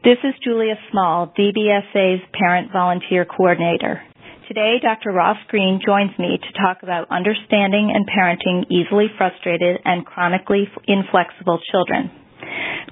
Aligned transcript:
This 0.04 0.18
is 0.24 0.34
Julia 0.44 0.80
Small, 0.90 1.32
DBSA's 1.38 2.24
Parent 2.34 2.72
Volunteer 2.74 3.24
Coordinator. 3.24 4.02
Today, 4.48 4.80
Dr. 4.82 5.12
Ross 5.12 5.38
Greene 5.48 5.80
joins 5.86 6.18
me 6.18 6.40
to 6.42 6.52
talk 6.60 6.82
about 6.82 7.12
understanding 7.12 7.94
and 7.94 8.10
parenting 8.10 8.66
easily 8.72 9.10
frustrated 9.16 9.80
and 9.86 10.08
chronically 10.08 10.68
inflexible 10.88 11.60
children. 11.72 12.10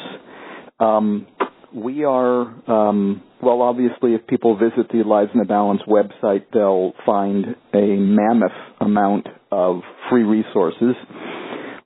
Um, 0.80 1.26
we 1.74 2.04
are, 2.04 2.40
um, 2.70 3.22
well, 3.42 3.60
obviously, 3.60 4.14
if 4.14 4.26
people 4.26 4.56
visit 4.56 4.90
the 4.90 5.02
Lives 5.06 5.30
in 5.34 5.40
the 5.40 5.44
Balance 5.44 5.82
website, 5.86 6.46
they'll 6.54 6.94
find 7.04 7.44
a 7.74 7.96
mammoth 7.96 8.50
amount 8.80 9.26
of 9.52 9.82
free 10.08 10.22
resources 10.22 10.94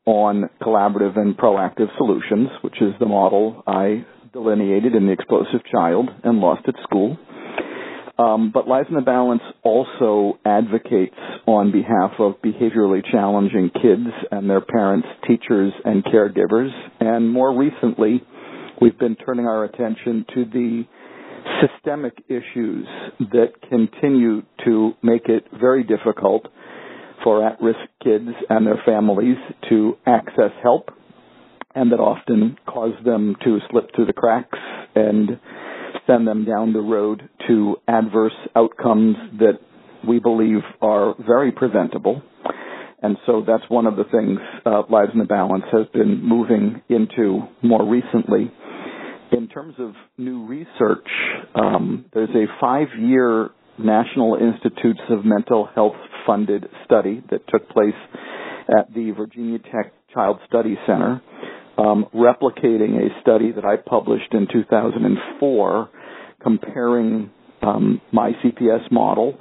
on 0.05 0.49
collaborative 0.63 1.19
and 1.19 1.37
proactive 1.37 1.89
solutions, 1.97 2.51
which 2.63 2.81
is 2.81 2.93
the 3.01 3.07
model 3.07 3.65
I 3.67 4.07
delineated 4.33 4.95
in 4.95 5.07
The 5.07 5.13
Explosive 5.13 5.63
Child 5.73 6.09
and 6.23 6.39
Lost 6.39 6.69
at 6.69 6.75
School. 6.85 7.19
Um, 8.19 8.51
but 8.53 8.69
Lives 8.69 8.89
in 8.89 8.95
the 8.95 9.01
Balance 9.01 9.43
also 9.63 10.39
advocates 10.45 11.17
on 11.47 11.73
behalf 11.73 12.13
of 12.19 12.35
behaviorally 12.43 13.01
challenging 13.11 13.71
kids 13.75 14.09
and 14.31 14.49
their 14.49 14.61
parents, 14.61 15.09
teachers, 15.27 15.73
and 15.85 16.05
caregivers. 16.05 16.71
And 17.01 17.31
more 17.31 17.57
recently, 17.57 18.23
we've 18.81 18.99
been 18.99 19.17
turning 19.17 19.47
our 19.47 19.65
attention 19.65 20.27
to 20.35 20.45
the 20.45 20.85
systemic 21.61 22.23
issues 22.29 22.87
that 23.19 23.53
continue 23.69 24.43
to 24.65 24.93
make 25.03 25.29
it 25.29 25.45
very 25.59 25.83
difficult 25.83 26.47
for 27.25 27.47
at-risk 27.47 27.79
kids 28.03 28.29
and 28.51 28.67
their 28.67 28.81
families 28.85 29.37
to 29.69 29.95
access 30.07 30.51
help 30.63 30.91
and 31.75 31.91
that 31.93 32.01
often 32.01 32.57
cause 32.67 32.95
them 33.05 33.35
to 33.45 33.59
slip 33.71 33.89
through 33.95 34.07
the 34.07 34.13
cracks 34.13 34.59
and 34.95 35.39
send 36.13 36.27
them 36.27 36.45
down 36.45 36.73
the 36.73 36.81
road 36.81 37.29
to 37.49 37.77
adverse 37.89 38.33
outcomes 38.57 39.17
that 39.39 39.59
we 40.07 40.19
believe 40.19 40.61
are 40.81 41.15
very 41.27 41.53
preventable. 41.53 42.23
And 43.03 43.17
so 43.27 43.43
that's 43.47 43.65
one 43.69 43.87
of 43.87 43.97
the 43.97 44.05
things 44.05 44.39
uh, 44.65 44.83
Lives 44.91 45.11
in 45.13 45.19
the 45.19 45.25
Balance 45.25 45.65
has 45.73 45.87
been 45.93 46.23
moving 46.23 46.83
into 46.89 47.43
more 47.63 47.89
recently. 47.89 48.53
In 49.33 49.49
terms 49.49 49.75
of 49.79 49.93
new 50.19 50.47
research, 50.47 51.07
um, 51.55 52.05
there's 52.13 52.31
a 52.31 52.45
five-year 52.61 53.51
National 53.79 54.37
Institutes 54.37 55.01
of 55.09 55.25
Mental 55.25 55.69
Health 55.75 55.97
funded 56.27 56.67
study 56.85 57.23
that 57.31 57.41
took 57.49 57.69
place 57.71 57.95
at 58.69 58.93
the 58.95 59.13
Virginia 59.17 59.59
Tech 59.59 59.93
Child 60.13 60.39
Study 60.47 60.77
Center 60.87 61.23
um, 61.79 62.07
replicating 62.15 62.99
a 62.99 63.21
study 63.23 63.53
that 63.53 63.65
I 63.65 63.77
published 63.77 64.33
in 64.33 64.47
2004 64.53 65.89
comparing 66.43 67.31
um, 67.63 68.01
my 68.13 68.33
CPS 68.45 68.91
model 68.91 69.39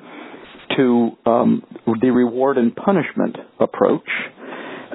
to 0.77 1.11
um, 1.25 1.63
the 2.01 2.11
reward 2.11 2.57
and 2.57 2.75
punishment 2.75 3.35
approach 3.59 4.07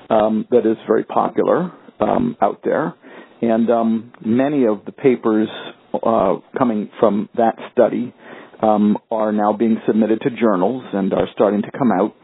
um, 0.08 0.46
that 0.50 0.60
is 0.60 0.76
very 0.86 1.04
popular 1.04 1.72
um, 2.00 2.36
out 2.40 2.60
there. 2.64 2.94
And 3.42 3.70
um, 3.70 4.12
many 4.24 4.66
of 4.66 4.84
the 4.86 4.92
papers 4.92 5.48
uh, 5.92 6.36
coming 6.56 6.90
from 6.98 7.28
that 7.36 7.56
study 7.72 8.14
are 8.62 9.32
now 9.32 9.52
being 9.52 9.76
submitted 9.86 10.20
to 10.22 10.30
journals 10.30 10.82
and 10.94 11.12
are 11.12 11.28
starting 11.34 11.60
to 11.62 11.70
come 11.78 11.92
out 11.92 12.14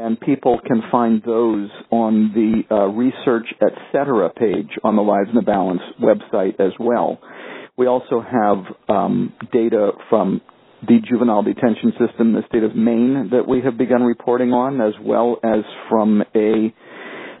and 0.00 0.18
people 0.18 0.58
can 0.66 0.82
find 0.90 1.22
those 1.24 1.68
on 1.90 2.32
the 2.34 2.74
uh, 2.74 2.86
Research 2.86 3.46
Etc. 3.60 4.30
page 4.30 4.70
on 4.82 4.96
the 4.96 5.02
Lives 5.02 5.28
in 5.28 5.34
the 5.34 5.42
Balance 5.42 5.82
website 6.02 6.58
as 6.58 6.72
well. 6.80 7.20
We 7.80 7.86
also 7.86 8.20
have 8.20 8.58
um, 8.90 9.32
data 9.54 9.92
from 10.10 10.42
the 10.86 10.98
juvenile 11.08 11.42
detention 11.42 11.92
system 11.92 12.28
in 12.28 12.32
the 12.34 12.42
state 12.46 12.62
of 12.62 12.76
Maine 12.76 13.30
that 13.32 13.48
we 13.48 13.62
have 13.62 13.78
begun 13.78 14.02
reporting 14.02 14.52
on, 14.52 14.82
as 14.82 14.92
well 15.02 15.38
as 15.42 15.60
from 15.88 16.20
a 16.36 16.74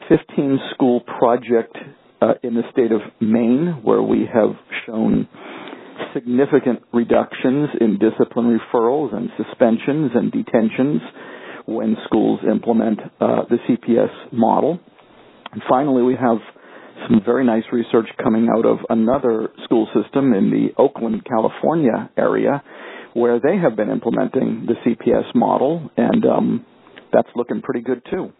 15 0.08 0.58
school 0.72 1.02
project 1.18 1.76
uh, 2.22 2.32
in 2.42 2.54
the 2.54 2.62
state 2.72 2.90
of 2.90 3.02
Maine 3.20 3.80
where 3.82 4.00
we 4.00 4.20
have 4.32 4.52
shown 4.86 5.28
significant 6.14 6.80
reductions 6.94 7.68
in 7.78 7.98
discipline 7.98 8.58
referrals 8.58 9.14
and 9.14 9.28
suspensions 9.36 10.12
and 10.14 10.32
detentions 10.32 11.02
when 11.66 11.98
schools 12.06 12.40
implement 12.50 12.98
uh, 13.20 13.42
the 13.50 13.58
CPS 13.68 14.32
model. 14.32 14.80
And 15.52 15.60
finally, 15.68 16.02
we 16.02 16.14
have 16.14 16.38
some 17.10 17.20
very 17.24 17.44
nice 17.44 17.64
research 17.72 18.06
coming 18.22 18.48
out 18.48 18.64
of 18.64 18.78
another 18.88 19.48
school 19.64 19.88
system 19.94 20.32
in 20.32 20.50
the 20.50 20.68
Oakland, 20.80 21.24
California 21.24 22.10
area, 22.16 22.62
where 23.14 23.40
they 23.40 23.56
have 23.58 23.76
been 23.76 23.90
implementing 23.90 24.66
the 24.66 24.74
CPS 24.86 25.34
model, 25.34 25.90
and 25.96 26.24
um, 26.24 26.66
that's 27.12 27.28
looking 27.34 27.60
pretty 27.62 27.80
good 27.80 28.02
too. 28.10 28.30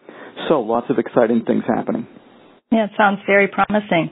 So, 0.47 0.61
lots 0.61 0.87
of 0.89 0.97
exciting 0.97 1.43
things 1.45 1.63
happening. 1.67 2.07
Yeah, 2.71 2.85
it 2.85 2.91
sounds 2.97 3.19
very 3.27 3.49
promising. 3.49 4.09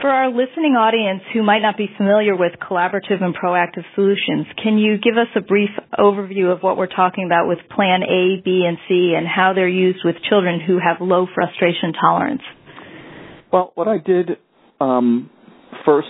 For 0.00 0.08
our 0.08 0.30
listening 0.30 0.74
audience 0.78 1.22
who 1.32 1.42
might 1.42 1.58
not 1.58 1.76
be 1.76 1.86
familiar 1.96 2.36
with 2.36 2.52
collaborative 2.62 3.22
and 3.22 3.34
proactive 3.34 3.82
solutions, 3.94 4.46
can 4.62 4.78
you 4.78 4.98
give 4.98 5.16
us 5.18 5.26
a 5.34 5.40
brief 5.40 5.70
overview 5.98 6.52
of 6.52 6.62
what 6.62 6.76
we're 6.76 6.86
talking 6.86 7.26
about 7.26 7.48
with 7.48 7.58
Plan 7.74 8.02
A, 8.02 8.40
B, 8.44 8.64
and 8.66 8.78
C 8.88 9.14
and 9.16 9.26
how 9.26 9.54
they're 9.54 9.68
used 9.68 10.00
with 10.04 10.14
children 10.28 10.60
who 10.64 10.78
have 10.78 11.00
low 11.00 11.26
frustration 11.34 11.92
tolerance? 12.00 12.42
Well, 13.52 13.72
what 13.74 13.88
I 13.88 13.96
did 13.98 14.30
um, 14.80 15.30
first 15.86 16.08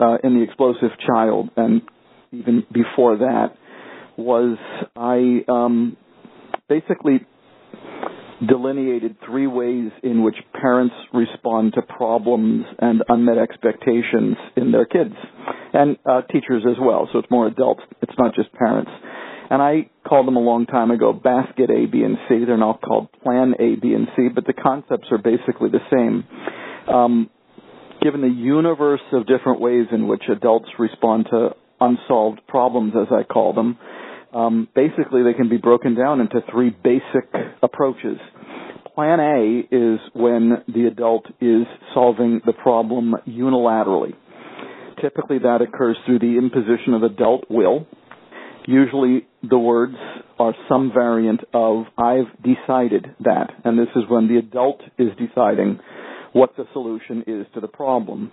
uh, 0.00 0.18
in 0.24 0.34
The 0.34 0.42
Explosive 0.42 0.90
Child 1.06 1.50
and 1.56 1.82
even 2.32 2.64
before 2.72 3.18
that 3.18 3.54
was 4.16 4.58
I 4.96 5.44
um, 5.50 5.96
basically 6.68 7.26
delineated 8.46 9.16
three 9.24 9.46
ways 9.46 9.90
in 10.02 10.22
which 10.22 10.36
parents 10.60 10.94
respond 11.12 11.74
to 11.74 11.82
problems 11.82 12.64
and 12.78 13.02
unmet 13.08 13.38
expectations 13.38 14.36
in 14.56 14.72
their 14.72 14.86
kids, 14.86 15.14
and 15.72 15.96
uh, 16.06 16.22
teachers 16.22 16.64
as 16.68 16.76
well. 16.80 17.08
So 17.12 17.18
it's 17.18 17.30
more 17.30 17.46
adults. 17.46 17.82
It's 18.02 18.14
not 18.18 18.34
just 18.34 18.52
parents. 18.52 18.90
And 19.50 19.60
I 19.60 19.90
called 20.08 20.26
them 20.26 20.36
a 20.36 20.40
long 20.40 20.66
time 20.66 20.90
ago 20.90 21.12
basket 21.12 21.70
A, 21.70 21.86
B, 21.86 22.02
and 22.02 22.16
C. 22.28 22.44
They're 22.46 22.56
now 22.56 22.78
called 22.82 23.08
Plan 23.22 23.54
A, 23.58 23.76
B, 23.76 23.92
and 23.94 24.06
C, 24.16 24.28
but 24.34 24.46
the 24.46 24.52
concepts 24.52 25.08
are 25.10 25.18
basically 25.18 25.70
the 25.70 25.80
same. 25.90 26.24
Um, 26.88 27.30
given 28.02 28.20
the 28.20 28.28
universe 28.28 29.00
of 29.12 29.26
different 29.26 29.60
ways 29.60 29.86
in 29.92 30.06
which 30.08 30.22
adults 30.30 30.68
respond 30.78 31.26
to 31.30 31.50
unsolved 31.80 32.40
problems, 32.48 32.94
as 32.96 33.08
I 33.12 33.22
call 33.24 33.52
them, 33.52 33.78
Um, 34.32 34.68
basically, 34.76 35.22
they 35.24 35.34
can 35.34 35.48
be 35.48 35.56
broken 35.56 35.94
down 35.96 36.20
into 36.20 36.40
three 36.52 36.70
basic 36.70 37.26
approaches. 37.62 38.16
Plan 38.94 39.18
A 39.18 39.66
is 39.72 39.98
when 40.12 40.62
the 40.68 40.86
adult 40.86 41.26
is 41.40 41.66
solving 41.94 42.40
the 42.46 42.52
problem 42.52 43.16
unilaterally. 43.26 44.14
Typically, 45.00 45.38
that 45.38 45.62
occurs 45.62 45.96
through 46.06 46.20
the 46.20 46.36
imposition 46.38 46.94
of 46.94 47.02
adult 47.02 47.44
will. 47.50 47.86
Usually, 48.66 49.26
the 49.42 49.58
words 49.58 49.96
are 50.38 50.54
some 50.68 50.92
variant 50.92 51.40
of 51.52 51.86
I've 51.98 52.30
decided 52.44 53.06
that, 53.20 53.50
and 53.64 53.76
this 53.78 53.88
is 53.96 54.04
when 54.08 54.28
the 54.28 54.36
adult 54.38 54.80
is 54.98 55.08
deciding 55.18 55.80
what 56.32 56.56
the 56.56 56.64
solution 56.72 57.24
is 57.26 57.46
to 57.54 57.60
the 57.60 57.68
problem. 57.68 58.32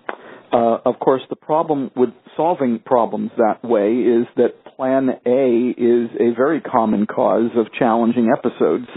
Uh, 0.51 0.77
of 0.85 0.99
course, 0.99 1.21
the 1.29 1.35
problem 1.35 1.91
with 1.95 2.09
solving 2.35 2.79
problems 2.85 3.31
that 3.37 3.63
way 3.63 3.93
is 3.93 4.25
that 4.37 4.63
plan 4.75 5.09
A 5.25 5.69
is 5.77 6.09
a 6.19 6.35
very 6.35 6.61
common 6.61 7.05
cause 7.05 7.51
of 7.57 7.67
challenging 7.77 8.31
episodes 8.35 8.87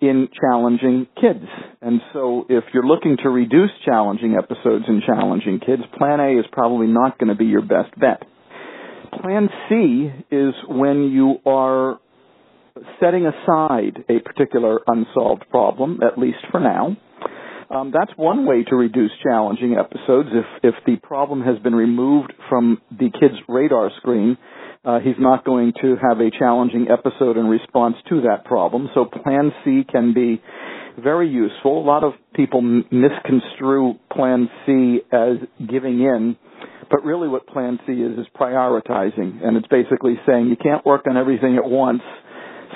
in 0.00 0.28
challenging 0.40 1.06
kids. 1.20 1.46
And 1.80 2.00
so 2.12 2.44
if 2.48 2.64
you're 2.74 2.86
looking 2.86 3.16
to 3.22 3.28
reduce 3.30 3.70
challenging 3.84 4.34
episodes 4.36 4.84
in 4.88 5.00
challenging 5.06 5.60
kids, 5.60 5.82
plan 5.96 6.18
A 6.18 6.40
is 6.40 6.44
probably 6.50 6.88
not 6.88 7.18
going 7.18 7.28
to 7.28 7.36
be 7.36 7.44
your 7.44 7.62
best 7.62 7.94
bet. 8.00 8.24
Plan 9.22 9.48
C 9.68 10.10
is 10.34 10.54
when 10.68 11.12
you 11.12 11.36
are 11.46 12.00
setting 13.00 13.26
aside 13.26 14.04
a 14.08 14.18
particular 14.20 14.80
unsolved 14.86 15.44
problem, 15.50 16.00
at 16.02 16.18
least 16.18 16.38
for 16.50 16.58
now, 16.58 16.96
um, 17.72 17.90
that's 17.92 18.12
one 18.16 18.46
way 18.46 18.64
to 18.64 18.76
reduce 18.76 19.10
challenging 19.22 19.76
episodes. 19.78 20.28
If 20.32 20.44
if 20.62 20.74
the 20.84 20.96
problem 20.96 21.42
has 21.42 21.58
been 21.58 21.74
removed 21.74 22.32
from 22.48 22.80
the 22.90 23.10
kid's 23.10 23.40
radar 23.48 23.90
screen, 23.96 24.36
uh, 24.84 25.00
he's 25.00 25.16
not 25.18 25.44
going 25.44 25.72
to 25.80 25.96
have 25.96 26.20
a 26.20 26.30
challenging 26.38 26.88
episode 26.90 27.36
in 27.38 27.46
response 27.46 27.96
to 28.10 28.22
that 28.22 28.44
problem. 28.44 28.90
So 28.94 29.06
Plan 29.06 29.52
C 29.64 29.84
can 29.90 30.12
be 30.12 30.42
very 31.02 31.30
useful. 31.30 31.80
A 31.80 31.86
lot 31.86 32.04
of 32.04 32.12
people 32.34 32.60
m- 32.60 32.84
misconstrue 32.90 33.94
Plan 34.12 34.50
C 34.66 35.00
as 35.10 35.36
giving 35.66 36.00
in, 36.00 36.36
but 36.90 37.02
really 37.04 37.28
what 37.28 37.46
Plan 37.46 37.78
C 37.86 37.92
is 37.92 38.18
is 38.18 38.26
prioritizing, 38.38 39.42
and 39.42 39.56
it's 39.56 39.68
basically 39.68 40.16
saying 40.26 40.48
you 40.48 40.56
can't 40.56 40.84
work 40.84 41.06
on 41.08 41.16
everything 41.16 41.56
at 41.56 41.64
once. 41.64 42.02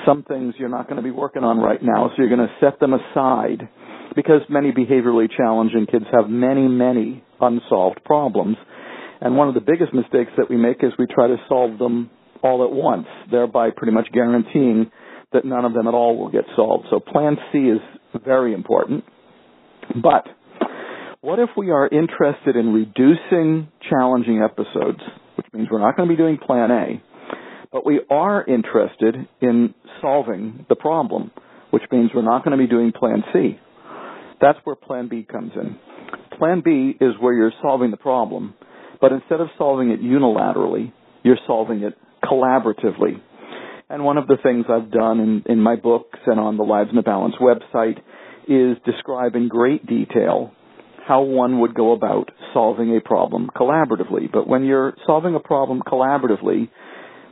Some 0.07 0.23
things 0.23 0.55
you're 0.57 0.69
not 0.69 0.85
going 0.85 0.97
to 0.97 1.03
be 1.03 1.11
working 1.11 1.43
on 1.43 1.59
right 1.59 1.81
now, 1.83 2.09
so 2.09 2.13
you're 2.23 2.35
going 2.35 2.47
to 2.47 2.55
set 2.61 2.79
them 2.79 2.93
aside 2.93 3.67
because 4.17 4.41
many 4.49 4.71
behaviorally 4.71 5.29
challenging 5.29 5.85
kids 5.85 6.05
have 6.11 6.27
many, 6.27 6.67
many 6.67 7.23
unsolved 7.39 8.03
problems. 8.03 8.57
And 9.21 9.37
one 9.37 9.47
of 9.47 9.53
the 9.53 9.61
biggest 9.61 9.93
mistakes 9.93 10.31
that 10.37 10.49
we 10.49 10.57
make 10.57 10.77
is 10.83 10.91
we 10.97 11.05
try 11.05 11.27
to 11.27 11.37
solve 11.47 11.77
them 11.77 12.09
all 12.41 12.65
at 12.65 12.71
once, 12.71 13.05
thereby 13.29 13.69
pretty 13.69 13.93
much 13.93 14.07
guaranteeing 14.11 14.89
that 15.33 15.45
none 15.45 15.65
of 15.65 15.73
them 15.73 15.87
at 15.87 15.93
all 15.93 16.17
will 16.17 16.31
get 16.31 16.45
solved. 16.55 16.87
So 16.89 16.99
plan 16.99 17.37
C 17.51 17.59
is 17.59 17.79
very 18.25 18.55
important. 18.55 19.03
But 20.01 20.25
what 21.21 21.37
if 21.37 21.49
we 21.55 21.69
are 21.69 21.87
interested 21.87 22.55
in 22.55 22.73
reducing 22.73 23.67
challenging 23.87 24.41
episodes, 24.43 24.99
which 25.35 25.45
means 25.53 25.67
we're 25.71 25.79
not 25.79 25.95
going 25.95 26.09
to 26.09 26.13
be 26.13 26.17
doing 26.17 26.39
plan 26.39 26.71
A, 26.71 27.03
but 27.71 27.85
we 27.85 28.01
are 28.09 28.43
interested 28.43 29.15
in 29.41 29.75
solving 30.01 30.65
the 30.69 30.75
problem, 30.75 31.29
which 31.69 31.83
means 31.91 32.09
we're 32.15 32.23
not 32.23 32.43
going 32.43 32.57
to 32.57 32.63
be 32.63 32.67
doing 32.67 32.91
plan 32.91 33.23
C. 33.31 33.59
That's 34.39 34.59
where 34.63 34.75
Plan 34.75 35.07
B 35.07 35.25
comes 35.29 35.51
in. 35.55 35.77
Plan 36.37 36.61
B 36.63 36.95
is 37.01 37.13
where 37.19 37.33
you're 37.33 37.53
solving 37.61 37.91
the 37.91 37.97
problem, 37.97 38.53
but 39.01 39.11
instead 39.11 39.41
of 39.41 39.47
solving 39.57 39.91
it 39.91 40.01
unilaterally, 40.01 40.91
you're 41.23 41.39
solving 41.47 41.83
it 41.83 41.95
collaboratively. 42.23 43.21
And 43.89 44.03
one 44.03 44.17
of 44.17 44.27
the 44.27 44.37
things 44.43 44.65
I've 44.69 44.91
done 44.91 45.19
in, 45.19 45.43
in 45.51 45.59
my 45.61 45.75
books 45.75 46.19
and 46.25 46.39
on 46.39 46.57
the 46.57 46.63
Lives 46.63 46.89
in 46.89 46.97
the 46.97 47.01
Balance 47.01 47.35
website 47.41 47.97
is 48.47 48.77
describe 48.85 49.35
in 49.35 49.47
great 49.47 49.85
detail 49.85 50.51
how 51.07 51.21
one 51.21 51.61
would 51.61 51.73
go 51.73 51.93
about 51.93 52.29
solving 52.53 52.95
a 52.95 53.01
problem 53.01 53.49
collaboratively. 53.55 54.29
But 54.31 54.47
when 54.47 54.65
you're 54.65 54.93
solving 55.05 55.35
a 55.35 55.39
problem 55.39 55.81
collaboratively, 55.87 56.69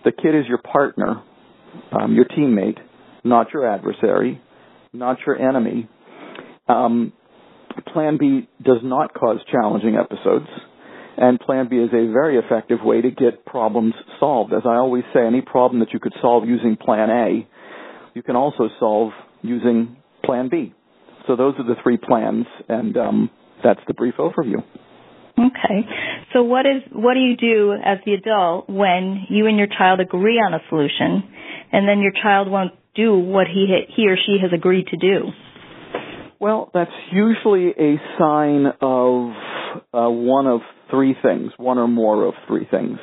the 0.05 0.11
kid 0.11 0.33
is 0.33 0.45
your 0.47 0.59
partner, 0.59 1.21
um, 1.91 2.15
your 2.15 2.25
teammate, 2.25 2.77
not 3.25 3.47
your 3.53 3.67
adversary, 3.67 4.41
not 4.93 5.17
your 5.25 5.37
enemy, 5.37 5.89
um, 6.67 7.13
Plan 7.93 8.17
B 8.17 8.47
does 8.63 8.79
not 8.83 9.13
cause 9.13 9.39
challenging 9.51 9.95
episodes, 9.95 10.47
and 11.17 11.39
Plan 11.39 11.67
B 11.69 11.77
is 11.77 11.89
a 11.89 12.11
very 12.11 12.37
effective 12.37 12.79
way 12.83 13.01
to 13.01 13.11
get 13.11 13.45
problems 13.45 13.93
solved. 14.19 14.53
As 14.53 14.63
I 14.65 14.75
always 14.75 15.03
say, 15.13 15.25
any 15.25 15.41
problem 15.41 15.79
that 15.79 15.93
you 15.93 15.99
could 15.99 16.13
solve 16.21 16.47
using 16.47 16.77
Plan 16.77 17.09
A, 17.09 17.47
you 18.13 18.23
can 18.23 18.35
also 18.35 18.69
solve 18.79 19.11
using 19.41 19.97
Plan 20.23 20.49
B. 20.49 20.73
So 21.27 21.35
those 21.35 21.55
are 21.57 21.63
the 21.63 21.75
three 21.83 21.97
plans, 21.97 22.45
and 22.69 22.95
um, 22.97 23.29
that's 23.63 23.79
the 23.87 23.93
brief 23.93 24.15
overview. 24.19 24.63
Okay. 25.37 25.87
So 26.33 26.43
what 26.43 26.65
is 26.65 26.81
what 26.93 27.13
do 27.15 27.19
you 27.19 27.35
do 27.35 27.73
as 27.73 27.97
the 28.05 28.13
adult 28.13 28.69
when 28.69 29.25
you 29.29 29.47
and 29.47 29.57
your 29.57 29.67
child 29.67 29.99
agree 29.99 30.37
on 30.37 30.53
a 30.53 30.59
solution, 30.69 31.23
and 31.71 31.87
then 31.87 31.99
your 31.99 32.13
child 32.23 32.49
won't 32.49 32.71
do 32.95 33.17
what 33.17 33.47
he 33.47 33.67
he 33.95 34.07
or 34.07 34.15
she 34.15 34.37
has 34.41 34.51
agreed 34.53 34.87
to 34.87 34.97
do? 34.97 35.31
Well, 36.39 36.69
that's 36.73 36.91
usually 37.11 37.69
a 37.69 37.95
sign 38.19 38.65
of 38.81 39.31
uh, 39.93 40.09
one 40.09 40.47
of 40.47 40.61
three 40.91 41.15
things, 41.21 41.51
one 41.57 41.77
or 41.77 41.87
more 41.87 42.25
of 42.25 42.33
three 42.47 42.67
things. 42.69 42.97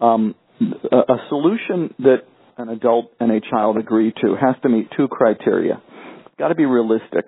Um, 0.00 0.34
a, 0.60 0.96
a 0.96 1.16
solution 1.28 1.94
that 2.00 2.18
an 2.58 2.68
adult 2.68 3.12
and 3.20 3.30
a 3.30 3.40
child 3.40 3.76
agree 3.76 4.12
to 4.22 4.36
has 4.40 4.56
to 4.62 4.68
meet 4.68 4.88
two 4.96 5.08
criteria. 5.08 5.80
It's 6.26 6.34
got 6.38 6.48
to 6.48 6.54
be 6.54 6.66
realistic, 6.66 7.26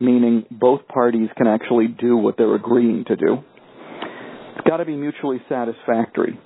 meaning 0.00 0.44
both 0.50 0.86
parties 0.88 1.28
can 1.36 1.46
actually 1.46 1.88
do 1.88 2.16
what 2.16 2.36
they're 2.36 2.54
agreeing 2.54 3.04
to 3.06 3.16
do. 3.16 3.38
It's 4.56 4.68
got 4.68 4.78
to 4.78 4.84
be 4.84 4.96
mutually 4.96 5.40
satisfactory, 5.48 6.38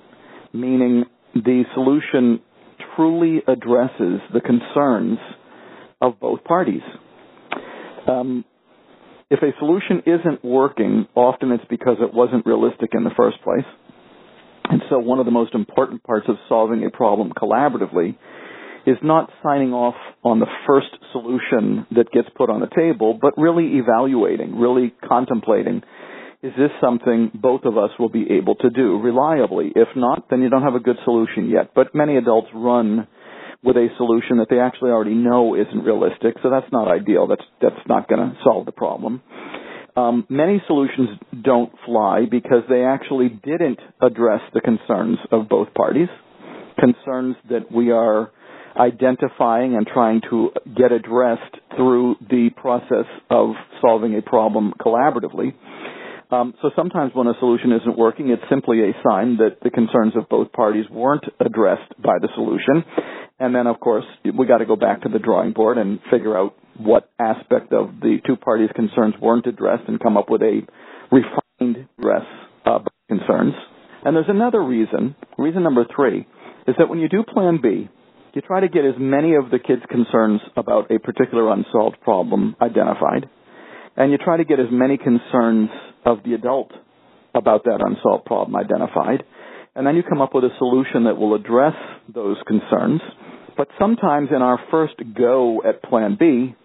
meaning 0.53 1.05
the 1.33 1.63
solution 1.73 2.39
truly 2.95 3.41
addresses 3.47 4.21
the 4.33 4.41
concerns 4.41 5.17
of 6.01 6.19
both 6.19 6.43
parties. 6.43 6.81
Um, 8.07 8.45
if 9.29 9.39
a 9.41 9.57
solution 9.59 10.03
isn't 10.05 10.45
working, 10.45 11.07
often 11.15 11.51
it's 11.51 11.63
because 11.69 11.97
it 11.99 12.13
wasn't 12.13 12.45
realistic 12.45 12.91
in 12.93 13.03
the 13.03 13.11
first 13.17 13.41
place. 13.43 13.65
And 14.69 14.81
so 14.89 14.99
one 14.99 15.19
of 15.19 15.25
the 15.25 15.31
most 15.31 15.53
important 15.53 16.03
parts 16.03 16.27
of 16.29 16.35
solving 16.47 16.85
a 16.85 16.91
problem 16.91 17.31
collaboratively 17.31 18.15
is 18.85 18.97
not 19.01 19.31
signing 19.41 19.73
off 19.73 19.95
on 20.23 20.39
the 20.39 20.47
first 20.67 20.87
solution 21.11 21.87
that 21.91 22.11
gets 22.11 22.27
put 22.35 22.49
on 22.49 22.59
the 22.59 22.67
table, 22.75 23.17
but 23.19 23.33
really 23.37 23.77
evaluating, 23.77 24.59
really 24.59 24.93
contemplating, 25.07 25.81
is 26.43 26.51
this 26.57 26.69
something 26.79 27.31
both 27.33 27.61
of 27.65 27.77
us 27.77 27.89
will 27.97 28.09
be 28.09 28.27
able 28.31 28.53
to 28.55 28.69
do 28.69 28.99
reliably? 28.99 29.71
If 29.75 29.87
not, 29.95 30.29
then 30.29 30.41
you 30.41 30.49
don't 30.49 30.61
have 30.61 30.75
a 30.75 30.79
good 30.79 30.97
solution 31.03 31.49
yet. 31.49 31.71
But 31.73 31.95
many 31.95 32.17
adults 32.17 32.49
run 32.53 33.07
with 33.65 33.75
a 33.77 33.87
solution 33.97 34.37
that 34.37 34.47
they 34.49 34.59
actually 34.59 34.91
already 34.91 35.15
know 35.15 35.55
isn't 35.55 35.83
realistic. 35.83 36.35
So 36.43 36.49
that's 36.49 36.71
not 36.71 36.87
ideal. 36.87 37.27
That's 37.27 37.43
that's 37.61 37.87
not 37.87 38.07
going 38.07 38.21
to 38.21 38.37
solve 38.43 38.65
the 38.65 38.71
problem. 38.71 39.21
Um, 39.97 40.25
many 40.29 40.61
solutions 40.67 41.09
don't 41.41 41.71
fly 41.85 42.25
because 42.29 42.63
they 42.69 42.83
actually 42.83 43.29
didn't 43.29 43.79
address 44.01 44.41
the 44.53 44.61
concerns 44.61 45.17
of 45.31 45.47
both 45.47 45.73
parties, 45.73 46.09
concerns 46.77 47.37
that 47.49 47.71
we 47.71 47.91
are 47.91 48.31
identifying 48.77 49.75
and 49.75 49.87
trying 49.87 50.21
to 50.29 50.51
get 50.75 50.91
addressed 50.91 51.55
through 51.77 52.15
the 52.29 52.49
process 52.57 53.05
of 53.29 53.51
solving 53.81 54.17
a 54.17 54.21
problem 54.21 54.73
collaboratively. 54.79 55.53
Um, 56.31 56.53
so 56.61 56.71
sometimes 56.75 57.11
when 57.13 57.27
a 57.27 57.33
solution 57.39 57.71
isn't 57.71 57.97
working, 57.97 58.29
it's 58.29 58.43
simply 58.49 58.81
a 58.81 58.91
sign 59.07 59.37
that 59.37 59.57
the 59.63 59.69
concerns 59.69 60.13
of 60.17 60.27
both 60.27 60.51
parties 60.51 60.85
weren't 60.91 61.23
addressed 61.39 61.93
by 62.01 62.17
the 62.19 62.27
solution. 62.35 62.83
And 63.39 63.53
then, 63.53 63.67
of 63.67 63.79
course, 63.79 64.05
we 64.23 64.47
got 64.47 64.59
to 64.59 64.65
go 64.65 64.77
back 64.77 65.01
to 65.01 65.09
the 65.09 65.19
drawing 65.19 65.51
board 65.51 65.77
and 65.77 65.99
figure 66.11 66.37
out 66.37 66.55
what 66.77 67.09
aspect 67.19 67.73
of 67.73 67.99
the 68.01 68.17
two 68.25 68.37
parties' 68.37 68.69
concerns 68.75 69.15
weren't 69.21 69.45
addressed 69.45 69.83
and 69.87 69.99
come 69.99 70.15
up 70.17 70.29
with 70.29 70.41
a 70.41 70.61
refined 71.11 71.87
address 71.97 72.25
of 72.65 72.85
concerns. 73.09 73.53
And 74.03 74.15
there's 74.15 74.29
another 74.29 74.63
reason, 74.63 75.15
reason 75.37 75.63
number 75.63 75.85
three, 75.95 76.27
is 76.67 76.75
that 76.77 76.89
when 76.89 76.99
you 76.99 77.09
do 77.09 77.23
Plan 77.23 77.59
B, 77.61 77.89
you 78.33 78.41
try 78.41 78.59
to 78.59 78.67
get 78.67 78.85
as 78.85 78.95
many 78.99 79.35
of 79.35 79.49
the 79.49 79.59
kids' 79.59 79.81
concerns 79.89 80.41
about 80.57 80.91
a 80.91 80.99
particular 80.99 81.51
unsolved 81.51 81.99
problem 82.01 82.55
identified, 82.61 83.29
and 83.95 84.11
you 84.11 84.17
try 84.17 84.37
to 84.37 84.43
get 84.43 84.59
as 84.59 84.67
many 84.71 84.97
concerns 84.97 85.69
of 86.05 86.19
the 86.25 86.33
adult 86.33 86.71
about 87.33 87.63
that 87.63 87.79
unsolved 87.85 88.25
problem 88.25 88.55
identified, 88.55 89.23
and 89.75 89.85
then 89.85 89.95
you 89.95 90.03
come 90.03 90.21
up 90.21 90.33
with 90.33 90.43
a 90.43 90.55
solution 90.57 91.05
that 91.05 91.17
will 91.17 91.35
address 91.35 91.73
those 92.13 92.37
concerns. 92.47 93.01
But 93.57 93.69
sometimes 93.79 94.29
in 94.35 94.41
our 94.41 94.59
first 94.69 94.95
go 95.17 95.61
at 95.63 95.81
Plan 95.83 96.17
B, 96.19 96.55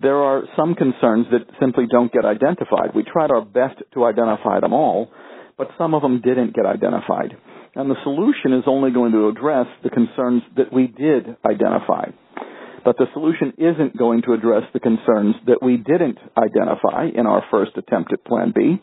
there 0.00 0.16
are 0.16 0.42
some 0.56 0.74
concerns 0.74 1.26
that 1.30 1.46
simply 1.60 1.84
don't 1.90 2.12
get 2.12 2.24
identified. 2.24 2.94
We 2.94 3.04
tried 3.04 3.30
our 3.30 3.44
best 3.44 3.82
to 3.94 4.04
identify 4.04 4.60
them 4.60 4.72
all, 4.72 5.08
but 5.56 5.68
some 5.78 5.94
of 5.94 6.02
them 6.02 6.20
didn't 6.20 6.54
get 6.54 6.66
identified. 6.66 7.36
And 7.76 7.90
the 7.90 8.02
solution 8.02 8.52
is 8.52 8.64
only 8.66 8.90
going 8.90 9.12
to 9.12 9.28
address 9.28 9.66
the 9.82 9.90
concerns 9.90 10.42
that 10.56 10.72
we 10.72 10.88
did 10.88 11.36
identify. 11.44 12.10
But 12.84 12.98
the 12.98 13.06
solution 13.14 13.54
isn't 13.56 13.96
going 13.96 14.22
to 14.22 14.34
address 14.34 14.62
the 14.72 14.80
concerns 14.80 15.36
that 15.46 15.62
we 15.62 15.76
didn't 15.76 16.18
identify 16.36 17.06
in 17.14 17.26
our 17.26 17.42
first 17.50 17.72
attempt 17.76 18.12
at 18.12 18.24
Plan 18.24 18.52
B. 18.54 18.82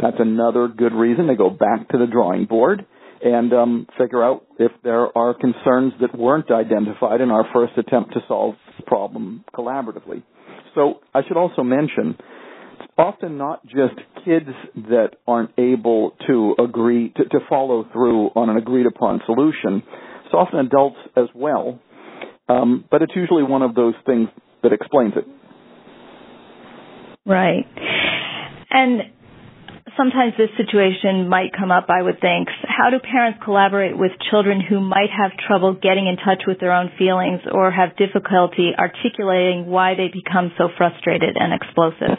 That's 0.00 0.18
another 0.18 0.68
good 0.68 0.92
reason 0.92 1.28
to 1.28 1.36
go 1.36 1.50
back 1.50 1.88
to 1.90 1.98
the 1.98 2.06
drawing 2.06 2.44
board 2.44 2.84
and 3.22 3.52
um, 3.52 3.86
figure 3.98 4.22
out 4.22 4.44
if 4.58 4.72
there 4.82 5.16
are 5.16 5.34
concerns 5.34 5.92
that 6.00 6.16
weren't 6.18 6.50
identified 6.50 7.20
in 7.20 7.30
our 7.30 7.44
first 7.52 7.72
attempt 7.78 8.12
to 8.14 8.20
solve 8.26 8.54
the 8.76 8.82
problem 8.84 9.44
collaboratively. 9.54 10.22
So 10.74 11.00
I 11.14 11.20
should 11.26 11.36
also 11.36 11.62
mention 11.62 12.16
it's 12.80 12.92
often 12.98 13.38
not 13.38 13.64
just 13.66 13.94
kids 14.24 14.48
that 14.74 15.10
aren't 15.26 15.50
able 15.58 16.12
to 16.26 16.56
agree 16.58 17.12
to, 17.16 17.24
to 17.24 17.38
follow 17.48 17.86
through 17.92 18.28
on 18.28 18.50
an 18.50 18.56
agreed 18.56 18.86
upon 18.86 19.20
solution. 19.26 19.82
It's 20.24 20.34
often 20.34 20.60
adults 20.60 20.96
as 21.16 21.26
well, 21.34 21.78
um, 22.48 22.84
but 22.90 23.02
it's 23.02 23.12
usually 23.14 23.42
one 23.42 23.62
of 23.62 23.74
those 23.74 23.94
things 24.06 24.28
that 24.62 24.72
explains 24.72 25.12
it. 25.16 25.26
Right. 27.24 27.66
And 28.70 29.02
sometimes 29.96 30.32
this 30.38 30.50
situation 30.56 31.28
might 31.28 31.52
come 31.56 31.70
up, 31.70 31.86
I 31.88 32.02
would 32.02 32.20
think. 32.20 32.48
How 32.66 32.90
do 32.90 32.98
parents 32.98 33.40
collaborate 33.44 33.96
with 33.96 34.12
children 34.30 34.60
who 34.60 34.80
might 34.80 35.10
have 35.10 35.32
trouble 35.46 35.74
getting 35.74 36.06
in 36.06 36.16
touch 36.16 36.44
with 36.46 36.60
their 36.60 36.72
own 36.72 36.90
feelings 36.98 37.40
or 37.50 37.70
have 37.70 37.96
difficulty 37.96 38.70
articulating 38.78 39.66
why 39.66 39.94
they 39.94 40.08
become 40.08 40.52
so 40.58 40.68
frustrated 40.76 41.36
and 41.38 41.52
explosive? 41.52 42.18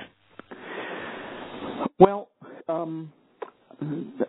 Well, 1.99 2.29
um, 2.67 3.11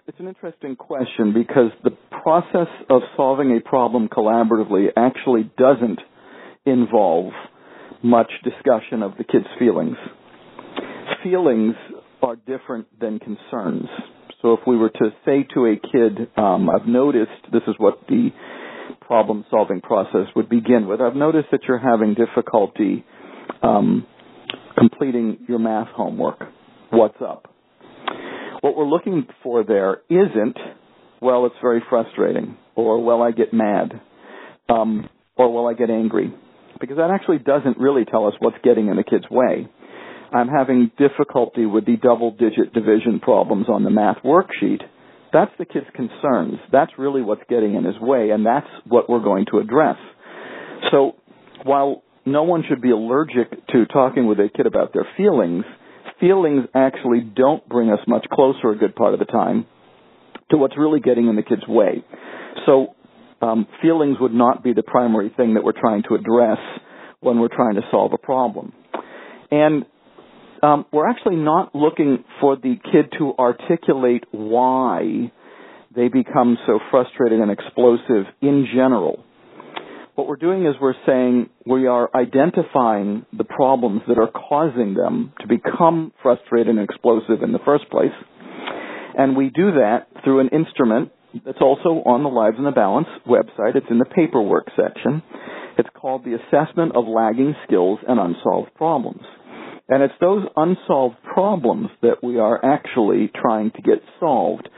it's 0.06 0.18
an 0.18 0.28
interesting 0.28 0.76
question 0.76 1.32
because 1.32 1.70
the 1.82 1.96
process 2.22 2.68
of 2.90 3.02
solving 3.16 3.56
a 3.56 3.60
problem 3.60 4.08
collaboratively 4.08 4.88
actually 4.96 5.50
doesn't 5.56 6.00
involve 6.66 7.32
much 8.02 8.30
discussion 8.42 9.02
of 9.02 9.12
the 9.18 9.24
kid's 9.24 9.46
feelings. 9.58 9.96
Feelings 11.22 11.74
are 12.24 12.36
different 12.36 12.86
than 13.00 13.18
concerns. 13.18 13.86
So 14.40 14.54
if 14.54 14.60
we 14.66 14.76
were 14.76 14.90
to 14.90 15.10
say 15.24 15.46
to 15.54 15.66
a 15.66 15.76
kid, 15.76 16.28
um, 16.36 16.68
I've 16.70 16.86
noticed 16.86 17.30
this 17.52 17.62
is 17.66 17.74
what 17.78 18.00
the 18.08 18.30
problem 19.00 19.44
solving 19.50 19.80
process 19.80 20.26
would 20.34 20.48
begin 20.48 20.86
with. 20.86 21.00
I've 21.00 21.16
noticed 21.16 21.48
that 21.52 21.60
you're 21.68 21.78
having 21.78 22.14
difficulty 22.14 23.04
um, 23.62 24.06
completing 24.76 25.38
your 25.48 25.58
math 25.58 25.88
homework. 25.88 26.40
What's 26.90 27.20
up? 27.20 27.52
What 28.60 28.76
we're 28.76 28.86
looking 28.86 29.26
for 29.42 29.64
there 29.64 30.00
isn't, 30.08 30.56
well, 31.20 31.46
it's 31.46 31.56
very 31.60 31.82
frustrating, 31.88 32.56
or 32.74 33.02
well, 33.02 33.22
I 33.22 33.30
get 33.30 33.52
mad, 33.52 34.00
um, 34.68 35.08
or 35.36 35.52
well, 35.52 35.68
I 35.68 35.74
get 35.74 35.90
angry, 35.90 36.34
because 36.80 36.96
that 36.96 37.10
actually 37.10 37.38
doesn't 37.38 37.78
really 37.78 38.04
tell 38.04 38.26
us 38.26 38.34
what's 38.38 38.56
getting 38.64 38.88
in 38.88 38.96
the 38.96 39.04
kid's 39.04 39.28
way. 39.30 39.68
I'm 40.34 40.48
having 40.48 40.90
difficulty 40.98 41.64
with 41.64 41.86
the 41.86 41.96
double 41.96 42.32
digit 42.32 42.72
division 42.72 43.20
problems 43.20 43.66
on 43.68 43.84
the 43.84 43.90
math 43.90 44.18
worksheet. 44.24 44.82
That's 45.32 45.52
the 45.58 45.64
kid's 45.64 45.86
concerns. 45.94 46.58
That's 46.72 46.90
really 46.98 47.22
what's 47.22 47.42
getting 47.48 47.76
in 47.76 47.84
his 47.84 47.98
way, 48.00 48.30
and 48.30 48.44
that's 48.44 48.66
what 48.86 49.08
we're 49.08 49.22
going 49.22 49.46
to 49.52 49.58
address. 49.58 49.96
So 50.90 51.12
while 51.62 52.02
no 52.26 52.42
one 52.42 52.64
should 52.68 52.82
be 52.82 52.90
allergic 52.90 53.66
to 53.68 53.86
talking 53.86 54.26
with 54.26 54.38
a 54.38 54.48
kid 54.54 54.66
about 54.66 54.92
their 54.92 55.06
feelings, 55.16 55.64
feelings 56.18 56.64
actually 56.74 57.20
don't 57.20 57.66
bring 57.68 57.90
us 57.90 58.00
much 58.08 58.26
closer 58.32 58.70
a 58.70 58.76
good 58.76 58.96
part 58.96 59.14
of 59.14 59.20
the 59.20 59.26
time 59.26 59.66
to 60.50 60.56
what's 60.56 60.76
really 60.76 61.00
getting 61.00 61.28
in 61.28 61.36
the 61.36 61.42
kid's 61.42 61.66
way. 61.68 62.04
So 62.66 62.94
um, 63.40 63.68
feelings 63.82 64.16
would 64.20 64.34
not 64.34 64.64
be 64.64 64.72
the 64.72 64.82
primary 64.82 65.32
thing 65.36 65.54
that 65.54 65.62
we're 65.62 65.78
trying 65.78 66.02
to 66.08 66.14
address 66.14 66.58
when 67.20 67.38
we're 67.38 67.54
trying 67.54 67.74
to 67.76 67.82
solve 67.90 68.12
a 68.12 68.18
problem. 68.18 68.72
And 69.50 69.84
um, 70.64 70.86
we're 70.92 71.08
actually 71.08 71.36
not 71.36 71.74
looking 71.74 72.24
for 72.40 72.56
the 72.56 72.76
kid 72.90 73.12
to 73.18 73.34
articulate 73.38 74.24
why 74.30 75.30
they 75.94 76.08
become 76.08 76.56
so 76.66 76.80
frustrated 76.90 77.40
and 77.40 77.50
explosive 77.50 78.24
in 78.40 78.66
general. 78.74 79.22
What 80.14 80.26
we're 80.26 80.36
doing 80.36 80.64
is 80.64 80.74
we're 80.80 80.94
saying 81.06 81.50
we 81.66 81.86
are 81.86 82.08
identifying 82.14 83.26
the 83.36 83.44
problems 83.44 84.02
that 84.08 84.16
are 84.18 84.30
causing 84.30 84.94
them 84.94 85.32
to 85.40 85.48
become 85.48 86.12
frustrated 86.22 86.68
and 86.68 86.80
explosive 86.80 87.42
in 87.42 87.52
the 87.52 87.58
first 87.64 87.90
place. 87.90 88.14
And 89.18 89.36
we 89.36 89.50
do 89.50 89.72
that 89.72 90.06
through 90.24 90.40
an 90.40 90.48
instrument 90.48 91.12
that's 91.44 91.60
also 91.60 92.02
on 92.06 92.22
the 92.22 92.28
Lives 92.28 92.56
in 92.58 92.64
the 92.64 92.70
Balance 92.70 93.08
website. 93.26 93.76
It's 93.76 93.86
in 93.90 93.98
the 93.98 94.04
paperwork 94.04 94.68
section. 94.76 95.22
It's 95.76 95.88
called 95.94 96.24
the 96.24 96.38
Assessment 96.38 96.96
of 96.96 97.06
Lagging 97.06 97.54
Skills 97.66 97.98
and 98.06 98.18
Unsolved 98.18 98.72
Problems. 98.74 99.22
And 99.88 100.02
it's 100.02 100.14
those 100.20 100.44
unsolved 100.56 101.16
problems 101.34 101.88
that 102.02 102.22
we 102.22 102.38
are 102.38 102.64
actually 102.64 103.30
trying 103.40 103.70
to 103.72 103.82
get 103.82 104.00
solved. 104.18 104.68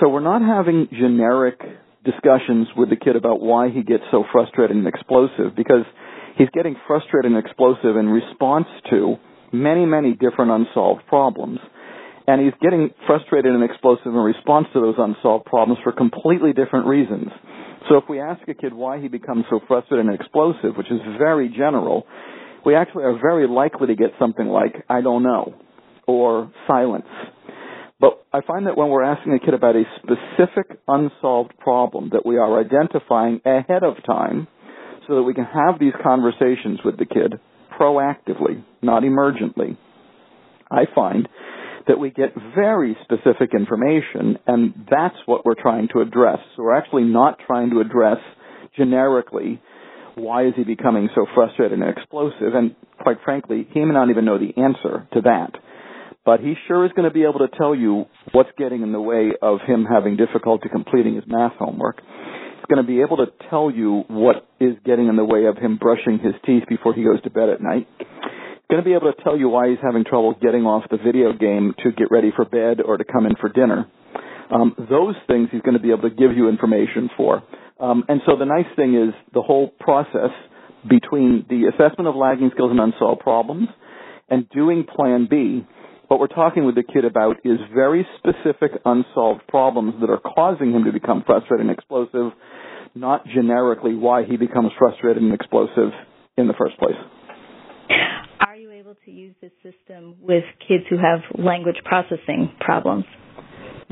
So 0.00 0.08
we're 0.08 0.20
not 0.20 0.42
having 0.42 0.88
generic 0.90 1.58
discussions 2.04 2.68
with 2.76 2.90
the 2.90 2.96
kid 2.96 3.16
about 3.16 3.40
why 3.40 3.70
he 3.70 3.82
gets 3.82 4.02
so 4.10 4.24
frustrated 4.30 4.76
and 4.76 4.86
explosive 4.86 5.56
because 5.56 5.86
he's 6.36 6.50
getting 6.52 6.76
frustrated 6.86 7.30
and 7.30 7.38
explosive 7.38 7.96
in 7.96 8.08
response 8.08 8.66
to 8.90 9.16
many, 9.52 9.86
many 9.86 10.12
different 10.12 10.50
unsolved 10.50 11.06
problems. 11.06 11.58
And 12.26 12.40
he's 12.40 12.54
getting 12.60 12.90
frustrated 13.06 13.52
and 13.52 13.64
explosive 13.64 14.06
in 14.06 14.14
response 14.14 14.66
to 14.74 14.80
those 14.80 14.94
unsolved 14.98 15.46
problems 15.46 15.78
for 15.82 15.92
completely 15.92 16.52
different 16.52 16.86
reasons. 16.86 17.28
So 17.88 17.96
if 17.96 18.04
we 18.08 18.20
ask 18.20 18.46
a 18.48 18.54
kid 18.54 18.72
why 18.72 19.00
he 19.00 19.08
becomes 19.08 19.44
so 19.50 19.60
frustrated 19.66 20.06
and 20.06 20.14
explosive, 20.14 20.76
which 20.76 20.90
is 20.90 21.00
very 21.18 21.48
general, 21.48 22.06
we 22.64 22.74
actually 22.74 23.04
are 23.04 23.18
very 23.20 23.48
likely 23.48 23.88
to 23.88 23.94
get 23.94 24.10
something 24.18 24.46
like, 24.46 24.84
I 24.88 25.00
don't 25.00 25.22
know, 25.22 25.54
or 26.06 26.52
silence. 26.66 27.06
But 28.00 28.24
I 28.32 28.40
find 28.40 28.66
that 28.66 28.76
when 28.76 28.88
we're 28.88 29.04
asking 29.04 29.34
a 29.34 29.38
kid 29.38 29.54
about 29.54 29.76
a 29.76 29.84
specific 29.98 30.78
unsolved 30.88 31.56
problem 31.58 32.10
that 32.12 32.26
we 32.26 32.36
are 32.36 32.60
identifying 32.60 33.40
ahead 33.44 33.84
of 33.84 33.94
time 34.04 34.48
so 35.06 35.16
that 35.16 35.22
we 35.22 35.34
can 35.34 35.44
have 35.44 35.78
these 35.78 35.92
conversations 36.02 36.80
with 36.84 36.98
the 36.98 37.06
kid 37.06 37.34
proactively, 37.78 38.64
not 38.82 39.02
emergently, 39.02 39.76
I 40.70 40.84
find 40.94 41.28
that 41.86 41.98
we 41.98 42.10
get 42.10 42.34
very 42.54 42.96
specific 43.02 43.54
information 43.54 44.38
and 44.46 44.86
that's 44.90 45.16
what 45.26 45.44
we're 45.44 45.60
trying 45.60 45.88
to 45.92 46.00
address. 46.00 46.38
So 46.56 46.62
we're 46.62 46.76
actually 46.76 47.04
not 47.04 47.38
trying 47.46 47.70
to 47.70 47.80
address 47.80 48.18
generically 48.76 49.60
why 50.14 50.46
is 50.46 50.54
he 50.56 50.64
becoming 50.64 51.08
so 51.14 51.26
frustrated 51.34 51.78
and 51.78 51.88
explosive? 51.88 52.54
And 52.54 52.74
quite 53.00 53.18
frankly, 53.24 53.66
he 53.72 53.84
may 53.84 53.94
not 53.94 54.10
even 54.10 54.24
know 54.24 54.38
the 54.38 54.60
answer 54.60 55.08
to 55.12 55.20
that. 55.22 55.52
But 56.24 56.40
he 56.40 56.54
sure 56.68 56.84
is 56.86 56.92
going 56.92 57.08
to 57.08 57.12
be 57.12 57.24
able 57.24 57.40
to 57.40 57.48
tell 57.58 57.74
you 57.74 58.04
what's 58.30 58.50
getting 58.56 58.82
in 58.82 58.92
the 58.92 59.00
way 59.00 59.30
of 59.40 59.58
him 59.66 59.84
having 59.84 60.16
difficulty 60.16 60.68
completing 60.70 61.16
his 61.16 61.24
math 61.26 61.54
homework. 61.58 62.00
He's 62.00 62.66
going 62.68 62.84
to 62.84 62.86
be 62.86 63.00
able 63.00 63.16
to 63.16 63.26
tell 63.50 63.70
you 63.70 64.04
what 64.06 64.46
is 64.60 64.76
getting 64.84 65.08
in 65.08 65.16
the 65.16 65.24
way 65.24 65.46
of 65.46 65.58
him 65.58 65.78
brushing 65.78 66.20
his 66.20 66.34
teeth 66.46 66.62
before 66.68 66.94
he 66.94 67.02
goes 67.02 67.20
to 67.22 67.30
bed 67.30 67.48
at 67.48 67.60
night. 67.60 67.88
He's 67.98 68.70
going 68.70 68.82
to 68.82 68.88
be 68.88 68.94
able 68.94 69.12
to 69.12 69.22
tell 69.24 69.36
you 69.36 69.48
why 69.48 69.68
he's 69.68 69.82
having 69.82 70.04
trouble 70.04 70.36
getting 70.40 70.62
off 70.62 70.84
the 70.90 70.96
video 70.96 71.32
game 71.32 71.74
to 71.82 71.90
get 71.90 72.10
ready 72.12 72.30
for 72.34 72.44
bed 72.44 72.80
or 72.80 72.96
to 72.96 73.04
come 73.04 73.26
in 73.26 73.34
for 73.40 73.48
dinner. 73.48 73.90
Um, 74.52 74.74
those 74.78 75.16
things 75.26 75.48
he's 75.50 75.62
going 75.62 75.76
to 75.76 75.82
be 75.82 75.90
able 75.90 76.08
to 76.08 76.14
give 76.14 76.36
you 76.36 76.48
information 76.48 77.10
for. 77.16 77.42
Um, 77.80 78.04
and 78.08 78.20
so 78.26 78.36
the 78.36 78.44
nice 78.44 78.66
thing 78.76 78.94
is 78.94 79.14
the 79.34 79.42
whole 79.42 79.68
process 79.80 80.30
between 80.88 81.46
the 81.48 81.66
assessment 81.68 82.08
of 82.08 82.16
lagging 82.16 82.50
skills 82.54 82.70
and 82.70 82.80
unsolved 82.80 83.20
problems 83.20 83.68
and 84.28 84.48
doing 84.50 84.84
Plan 84.84 85.26
B, 85.30 85.64
what 86.08 86.20
we're 86.20 86.26
talking 86.26 86.64
with 86.64 86.74
the 86.74 86.82
kid 86.82 87.04
about 87.04 87.36
is 87.44 87.58
very 87.74 88.06
specific 88.18 88.72
unsolved 88.84 89.46
problems 89.48 89.94
that 90.00 90.10
are 90.10 90.20
causing 90.20 90.72
him 90.72 90.84
to 90.84 90.92
become 90.92 91.22
frustrated 91.24 91.66
and 91.66 91.70
explosive, 91.70 92.32
not 92.94 93.26
generically 93.26 93.94
why 93.94 94.24
he 94.24 94.36
becomes 94.36 94.70
frustrated 94.78 95.22
and 95.22 95.32
explosive 95.32 95.90
in 96.36 96.48
the 96.48 96.54
first 96.58 96.78
place. 96.78 96.96
Are 98.46 98.56
you 98.56 98.72
able 98.72 98.94
to 99.04 99.10
use 99.10 99.34
this 99.40 99.52
system 99.62 100.16
with 100.20 100.44
kids 100.66 100.84
who 100.90 100.96
have 100.96 101.20
language 101.38 101.76
processing 101.84 102.52
problems? 102.60 103.04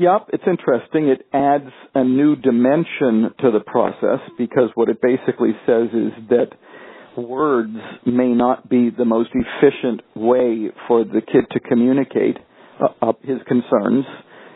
Yep, 0.01 0.29
it's 0.33 0.43
interesting. 0.47 1.09
It 1.09 1.27
adds 1.31 1.69
a 1.93 2.03
new 2.03 2.35
dimension 2.35 3.29
to 3.39 3.51
the 3.51 3.59
process 3.63 4.17
because 4.35 4.71
what 4.73 4.89
it 4.89 4.99
basically 4.99 5.51
says 5.67 5.89
is 5.93 6.11
that 6.29 6.47
words 7.15 7.77
may 8.03 8.29
not 8.29 8.67
be 8.67 8.89
the 8.89 9.05
most 9.05 9.29
efficient 9.35 10.01
way 10.15 10.71
for 10.87 11.03
the 11.03 11.21
kid 11.21 11.45
to 11.51 11.59
communicate 11.59 12.37
uh, 12.81 13.13
his 13.21 13.37
concerns 13.47 14.03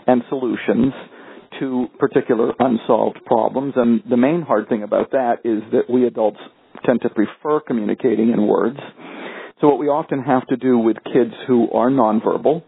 and 0.07 0.23
solutions 0.29 0.91
to 1.59 1.89
particular 1.99 2.51
unsolved 2.57 3.19
problems. 3.27 3.73
And 3.75 4.01
the 4.09 4.17
main 4.17 4.41
hard 4.41 4.67
thing 4.67 4.81
about 4.81 5.11
that 5.11 5.41
is 5.43 5.61
that 5.73 5.87
we 5.87 6.07
adults 6.07 6.39
tend 6.87 7.01
to 7.03 7.09
prefer 7.09 7.59
communicating 7.59 8.31
in 8.31 8.47
words. 8.47 8.79
So 9.61 9.67
what 9.67 9.77
we 9.77 9.89
often 9.89 10.23
have 10.23 10.47
to 10.47 10.57
do 10.57 10.79
with 10.79 10.97
kids 11.03 11.35
who 11.47 11.69
are 11.71 11.91
nonverbal 11.91 12.63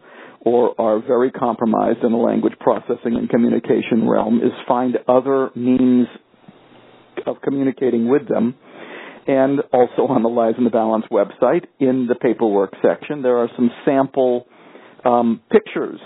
or 0.48 0.80
are 0.80 1.02
very 1.06 1.30
compromised 1.30 2.00
in 2.04 2.14
the 2.14 2.18
language 2.18 2.54
processing 2.62 3.18
and 3.18 3.30
communication 3.30 4.08
realm 4.08 4.38
is 4.38 4.54
find 4.66 4.96
other 5.06 5.50
means 5.58 6.08
of 7.26 7.36
communicating 7.44 8.08
with 8.10 8.30
them. 8.30 8.56
And 9.28 9.60
also 9.74 10.04
on 10.08 10.24
the 10.24 10.30
Lives 10.30 10.56
in 10.58 10.64
the 10.64 10.70
Balance 10.70 11.04
website, 11.12 11.66
in 11.82 12.08
the 12.08 12.16
paperwork 12.16 12.72
section, 12.82 13.24
there 13.24 13.40
are 13.40 13.50
some 13.58 13.70
sample 13.84 14.46
um, 15.04 15.42
pictures 15.52 16.00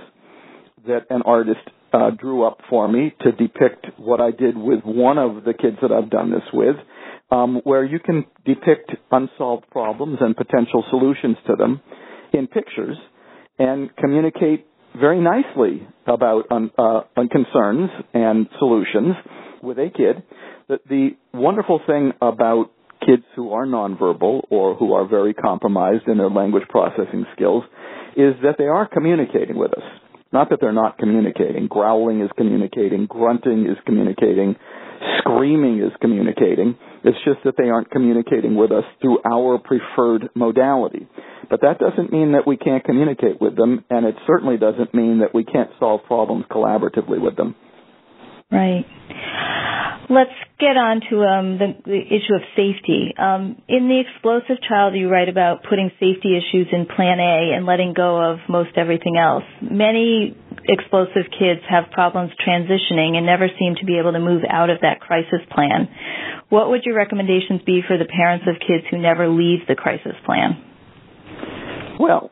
that 0.88 1.01
an 1.12 1.21
artist 1.24 1.60
uh, 1.93 2.10
drew 2.10 2.43
up 2.43 2.57
for 2.67 2.88
me 2.88 3.13
to 3.21 3.31
depict 3.33 3.86
what 3.98 4.19
I 4.19 4.31
did 4.31 4.57
with 4.57 4.79
one 4.83 5.19
of 5.19 5.43
the 5.43 5.53
kids 5.53 5.77
that 5.83 5.91
I've 5.91 6.10
done 6.10 6.31
this 6.31 6.41
with, 6.51 6.77
um, 7.29 7.62
where 7.63 7.83
you 7.86 8.00
can 8.00 8.25
depict 8.43 8.91
unsolved 9.12 9.69
problems 9.69 10.17
and 10.19 10.36
potential 10.36 10.83
solutions 10.89 11.38
to 11.45 11.55
them 11.55 11.79
in 12.33 12.48
pictures 12.48 12.98
and 13.62 13.96
communicate 13.96 14.65
very 15.00 15.22
nicely 15.22 15.88
about 16.08 16.46
un, 16.50 16.72
uh, 16.80 17.01
concerns 17.32 17.91
and 18.13 18.48
solutions 18.58 19.13
with 19.62 19.77
a 19.77 19.89
kid. 19.96 20.24
The, 20.68 20.80
the 20.89 21.10
wonderful 21.34 21.80
thing 21.86 22.13
about 22.22 22.72
kids 23.06 23.24
who 23.36 23.53
are 23.53 23.68
nonverbal 23.68 24.41
or 24.50 24.75
who 24.75 24.94
are 24.94 25.08
very 25.08 25.36
compromised 25.36 26.08
in 26.08 26.18
their 26.18 26.30
language 26.30 26.63
processing 26.70 27.25
skills 27.36 27.63
is 28.18 28.34
that 28.41 28.56
they 28.58 28.65
are 28.65 28.88
communicating 28.88 29.58
with 29.58 29.72
us. 29.77 29.84
Not 30.34 30.50
that 30.50 30.60
they're 30.60 30.74
not 30.74 30.98
communicating. 30.98 31.68
Growling 31.68 32.22
is 32.22 32.30
communicating. 32.38 33.06
Grunting 33.06 33.68
is 33.70 33.77
communicating. 33.86 34.56
Screaming 35.20 35.80
is 35.80 35.91
communicating. 36.01 36.77
It's 37.03 37.17
just 37.25 37.39
that 37.46 37.55
they 37.58 37.70
aren't 37.70 37.89
communicating 37.89 38.55
with 38.55 38.72
us 38.72 38.84
through 39.01 39.20
our 39.25 39.58
preferred 39.58 40.29
modality. 40.36 41.08
But 41.50 41.62
that 41.62 41.79
doesn't 41.79 42.12
mean 42.12 42.34
that 42.34 42.46
we 42.46 42.58
can't 42.58 42.84
communicate 42.84 43.41
with 43.41 43.55
them, 43.55 43.84
and 43.89 44.05
it 44.05 44.15
certainly 44.27 44.58
doesn't 44.58 44.93
mean 44.93 45.20
that 45.20 45.34
we 45.34 45.43
can't 45.43 45.72
solve 45.79 46.01
problems 46.05 46.46
collaboratively 46.50 47.20
with 47.20 47.36
them. 47.36 47.55
Right. 48.51 48.86
Let's 50.12 50.36
get 50.60 50.75
on 50.75 51.00
to 51.08 51.15
um, 51.24 51.48
the, 51.56 51.72
the, 51.88 52.03
issue 52.03 52.36
of 52.36 52.44
safety. 52.51 53.15
Um, 53.15 53.56
in 53.72 53.88
the 53.88 54.03
explosive 54.03 54.60
child, 54.68 54.91
you 54.94 55.08
write 55.08 55.30
about 55.30 55.63
putting 55.63 55.88
safety 56.03 56.36
issues 56.36 56.68
in 56.68 56.84
Plan 56.84 57.24
A 57.24 57.56
and 57.56 57.65
letting 57.65 57.94
go 57.96 58.20
of 58.20 58.44
most 58.50 58.75
everything 58.75 59.15
else. 59.15 59.48
Many 59.63 60.36
explosive 60.68 61.32
kids 61.32 61.63
have 61.72 61.96
problems 61.96 62.32
transitioning 62.44 63.15
and 63.15 63.25
never 63.25 63.48
seem 63.58 63.80
to 63.80 63.86
be 63.86 64.00
able 64.00 64.12
to 64.12 64.20
move 64.20 64.44
out 64.51 64.70
of 64.70 64.84
that 64.84 65.00
crisis 65.00 65.39
plan. 65.48 65.88
What 66.50 66.68
would 66.68 66.84
your 66.84 66.96
recommendations 66.96 67.62
be 67.65 67.80
for 67.80 67.98
the 67.98 68.03
parents 68.03 68.44
of 68.51 68.60
kids 68.60 68.84
who 68.91 69.00
never 69.00 69.30
leave 69.30 69.63
the 69.68 69.75
crisis 69.75 70.20
plan? 70.25 70.60
Well, 72.03 72.32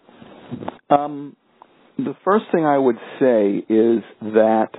um, 0.89 1.37
the 1.97 2.15
first 2.25 2.45
thing 2.51 2.65
I 2.65 2.77
would 2.77 2.99
say 3.23 3.63
is 3.71 4.03
that 4.35 4.75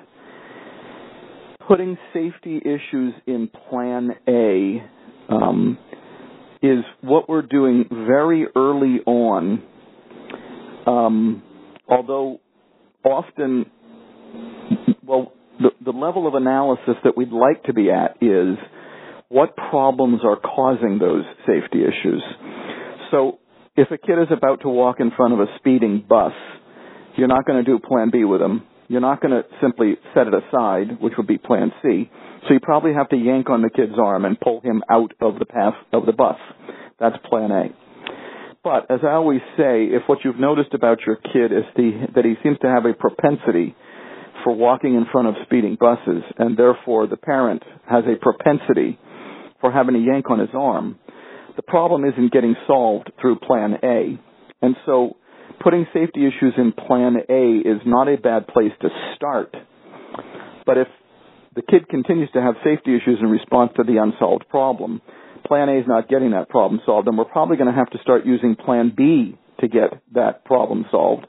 putting 1.71 1.97
safety 2.13 2.57
issues 2.59 3.15
in 3.29 3.49
Plan 3.69 4.11
A 4.27 4.83
um, 5.33 5.79
is 6.61 6.81
what 7.01 7.29
we're 7.29 7.43
doing 7.43 7.85
very 7.89 8.47
early 8.57 8.97
on. 9.07 9.63
Um, 10.85 11.45
although 11.89 12.41
often, 13.05 13.67
well, 15.07 15.33
the, 15.61 15.71
the 15.85 15.93
level 15.93 16.27
of 16.27 16.35
analysis 16.35 16.97
that 17.05 17.17
we'd 17.17 17.31
like 17.31 17.63
to 17.65 17.73
be 17.73 17.89
at 17.89 18.17
is 18.21 18.57
what 19.29 19.55
problems 19.55 20.23
are 20.25 20.41
causing 20.41 20.99
those 20.99 21.23
safety 21.47 21.83
issues. 21.85 22.23
So 23.13 23.39
if 23.77 23.93
a 23.93 23.97
kid 23.97 24.19
is 24.21 24.37
about 24.37 24.63
to 24.63 24.69
walk 24.69 24.97
in 24.99 25.13
front 25.17 25.35
of 25.35 25.39
a 25.39 25.47
speeding 25.59 26.05
bus, 26.09 26.33
you're 27.17 27.29
not 27.29 27.47
going 27.47 27.65
to 27.65 27.71
do 27.71 27.79
Plan 27.79 28.11
B 28.11 28.25
with 28.25 28.41
them 28.41 28.67
you're 28.91 29.01
not 29.01 29.21
going 29.23 29.31
to 29.31 29.45
simply 29.63 29.95
set 30.15 30.27
it 30.27 30.35
aside, 30.35 31.01
which 31.01 31.13
would 31.17 31.29
be 31.29 31.39
plan 31.39 31.71
C. 31.81 32.11
So 32.43 32.55
you 32.55 32.59
probably 32.61 32.93
have 32.93 33.09
to 33.11 33.17
yank 33.17 33.49
on 33.49 33.63
the 33.63 33.71
kid's 33.71 33.97
arm 33.97 34.25
and 34.25 34.39
pull 34.39 34.61
him 34.63 34.83
out 34.91 35.13
of 35.21 35.39
the 35.39 35.47
path 35.47 35.75
of 35.93 36.07
the 36.07 36.13
bus. 36.13 36.35
That's 36.99 37.15
plan 37.29 37.53
A. 37.53 37.65
But 38.65 38.91
as 38.91 38.99
I 39.05 39.13
always 39.13 39.43
say, 39.57 39.85
if 39.85 40.03
what 40.09 40.19
you've 40.25 40.41
noticed 40.41 40.75
about 40.75 40.99
your 41.07 41.15
kid 41.15 41.53
is 41.53 41.63
the, 41.77 42.09
that 42.17 42.25
he 42.25 42.35
seems 42.43 42.59
to 42.63 42.67
have 42.67 42.85
a 42.85 42.93
propensity 42.93 43.77
for 44.43 44.57
walking 44.57 44.97
in 44.97 45.07
front 45.13 45.29
of 45.29 45.35
speeding 45.45 45.77
buses, 45.79 46.25
and 46.37 46.57
therefore 46.57 47.07
the 47.07 47.17
parent 47.17 47.63
has 47.89 48.03
a 48.07 48.19
propensity 48.21 48.99
for 49.61 49.71
having 49.71 49.95
to 49.95 50.01
yank 50.01 50.29
on 50.31 50.41
his 50.41 50.51
arm, 50.53 50.99
the 51.55 51.63
problem 51.63 52.05
isn't 52.05 52.33
getting 52.33 52.57
solved 52.67 53.13
through 53.21 53.39
plan 53.39 53.77
A. 53.85 54.19
And 54.63 54.75
so 54.85 55.17
putting 55.63 55.87
safety 55.93 56.27
issues 56.27 56.55
in 56.57 56.73
plan 56.73 57.17
A 57.29 57.69
is 57.69 57.81
not 57.87 58.09
a 58.09 58.17
bad 58.17 58.49
place 58.49 58.73
to 58.81 58.89
start. 59.17 59.55
But 60.67 60.79
if 60.79 60.89
the 61.55 61.63
kid 61.63 61.89
continues 61.89 62.31
to 62.33 62.41
have 62.41 62.55
safety 62.65 62.97
issues 62.97 63.19
in 63.21 63.29
response 63.29 63.73
to 63.77 63.85
the 63.85 63.99
unsolved 64.03 64.49
problem, 64.49 65.01
plan 65.47 65.69
A 65.69 65.79
is 65.79 65.85
not 65.87 66.09
getting 66.09 66.31
that 66.31 66.49
problem 66.49 66.81
solved, 66.87 67.09
and 67.09 67.19
we're 67.19 67.25
probably 67.25 67.57
going 67.57 67.71
to 67.71 67.77
have 67.77 67.91
to 67.91 67.99
start 67.99 68.25
using 68.25 68.57
plan 68.57 68.93
B 68.97 69.37
to 69.61 69.69
get 69.69 70.01
that 70.15 70.45
problem 70.45 70.87
solved 70.91 71.27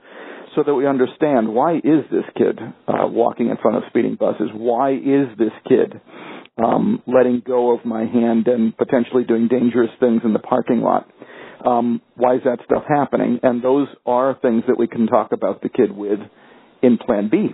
so 0.56 0.63
that 0.65 0.74
we 0.74 0.86
understand 0.86 1.48
why 1.54 1.78
is 1.78 2.04
this 2.12 2.26
kid 2.38 2.60
uh, 2.88 3.08
walking 3.08 3.50
in 3.50 3.58
front 3.58 3.78
of 3.78 3.84
speeding 3.89 4.15
buses? 4.15 4.50
Why 4.54 4.91
is 4.94 5.28
this 5.38 5.52
kid 5.67 6.00
um, 6.62 7.02
letting 7.08 7.41
go 7.46 7.74
of 7.74 7.86
my 7.86 8.02
hand 8.06 8.48
and 8.48 8.76
potentially 8.78 9.24
doing 9.24 9.48
dangerous 9.48 9.89
things 10.00 10.22
in 10.24 10.34
the 10.34 10.39
parking 10.39 10.82
lot? 10.82 11.10
Um, 11.65 12.02
why 12.15 12.36
is 12.36 12.41
that 12.45 12.60
stuff 12.65 12.84
happening? 12.88 13.39
And 13.43 13.63
those 13.63 13.88
are 14.06 14.38
things 14.41 14.63
that 14.67 14.78
we 14.78 14.88
can 14.88 15.08
talk 15.08 15.32
about 15.32 15.62
the 15.62 15.69
kid 15.69 15.91
with 15.91 16.19
in 16.82 16.97
Plan 16.97 17.30
B. 17.32 17.50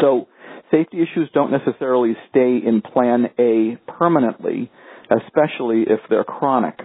So 0.00 0.28
safety 0.70 0.98
issues 0.98 1.28
don't 1.34 1.50
necessarily 1.50 2.14
stay 2.30 2.58
in 2.64 2.82
Plan 2.82 3.26
A 3.38 3.78
permanently, 3.98 4.70
especially 5.10 5.82
if 5.82 6.00
they're 6.08 6.24
chronic. 6.24 6.78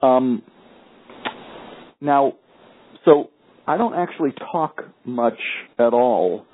Um, 0.00 0.42
now, 2.00 2.34
so 3.04 3.30
I 3.66 3.76
don't 3.76 3.94
actually 3.94 4.32
talk 4.52 4.82
much 5.04 5.38
at 5.78 5.92
all 5.92 6.46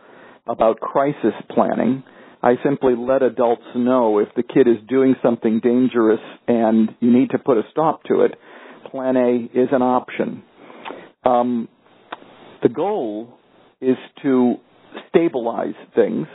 about 0.47 0.81
crisis 0.81 1.35
planning. 1.51 2.03
I 2.43 2.55
simply 2.63 2.95
let 2.97 3.23
adults 3.23 3.63
know 3.75 4.19
if 4.19 4.29
the 4.37 4.43
kid 4.43 4.69
is 4.69 4.77
doing 4.89 5.15
something 5.23 5.61
dangerous 5.63 6.21
and 6.47 6.91
you 7.01 7.11
need 7.11 7.31
to 7.31 7.39
put 7.39 7.57
a 7.57 7.63
stop 7.71 8.03
to 8.05 8.21
it 8.23 8.35
plan 8.95 9.17
A 9.17 9.59
is 9.59 9.69
an 9.73 9.83
option. 9.83 10.45
Um, 11.25 11.69
the 12.63 12.69
goal 12.69 13.37
is 13.81 13.97
to 14.23 14.55
stabilize 15.09 15.75
things. 15.97 16.29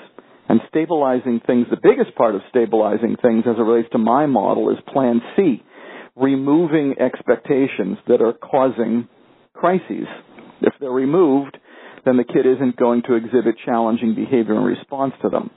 And 0.50 0.60
stabilizing 0.68 1.40
things, 1.48 1.68
the 1.70 1.78
biggest 1.82 2.18
part 2.18 2.36
of 2.36 2.42
stabilizing 2.50 3.16
things 3.22 3.44
as 3.48 3.56
it 3.58 3.62
relates 3.62 3.88
to 3.94 3.98
my 3.98 4.26
model 4.26 4.72
is 4.72 4.78
plan 4.92 5.22
C, 5.38 5.64
removing 6.18 6.96
expectations 7.00 7.98
that 8.08 8.22
are 8.22 8.34
causing 8.34 9.08
crises. 9.54 10.08
If 10.62 10.74
they're 10.82 10.92
removed, 10.92 11.58
then 12.04 12.18
the 12.18 12.26
kid 12.26 12.46
isn't 12.46 12.76
going 12.76 13.04
to 13.04 13.14
exhibit 13.14 13.56
challenging 13.64 14.16
behavior 14.16 14.56
in 14.56 14.64
response 14.64 15.14
to 15.22 15.30
them. 15.30 15.50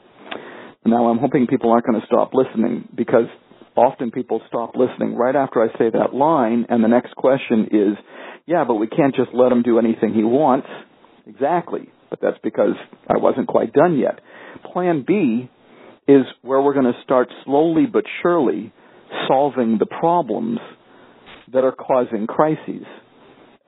Now 0.84 1.06
I'm 1.06 1.18
hoping 1.18 1.48
people 1.48 1.72
aren't 1.72 1.86
going 1.86 2.00
to 2.00 2.06
stop 2.06 2.32
listening 2.32 2.86
because 2.94 3.26
often 3.76 4.10
people 4.10 4.40
stop 4.48 4.74
listening 4.76 5.16
right 5.16 5.34
after 5.34 5.62
I 5.62 5.68
say 5.78 5.90
that 5.92 6.14
line, 6.14 6.66
and 6.68 6.82
the 6.82 6.88
next 6.88 7.14
question 7.16 7.68
is, 7.70 7.96
yeah, 8.46 8.64
but 8.66 8.74
we 8.74 8.86
can't 8.86 9.14
just 9.14 9.30
let 9.32 9.52
him 9.52 9.62
do 9.62 9.78
anything 9.78 10.12
he 10.14 10.24
wants. 10.24 10.66
Exactly, 11.26 11.88
but 12.10 12.18
that's 12.20 12.38
because 12.42 12.74
I 13.08 13.16
wasn't 13.16 13.46
quite 13.48 13.72
done 13.72 13.98
yet. 13.98 14.20
Plan 14.72 15.04
B 15.06 15.48
is 16.08 16.22
where 16.42 16.60
we're 16.60 16.74
going 16.74 16.92
to 16.92 17.02
start 17.04 17.28
slowly 17.44 17.86
but 17.90 18.04
surely 18.22 18.72
solving 19.28 19.78
the 19.78 19.86
problems 19.86 20.58
that 21.52 21.64
are 21.64 21.72
causing 21.72 22.26
crises. 22.26 22.84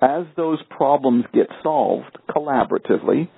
As 0.02 0.24
those 0.36 0.58
problems 0.70 1.24
get 1.32 1.46
solved 1.62 2.18
collaboratively, 2.28 3.28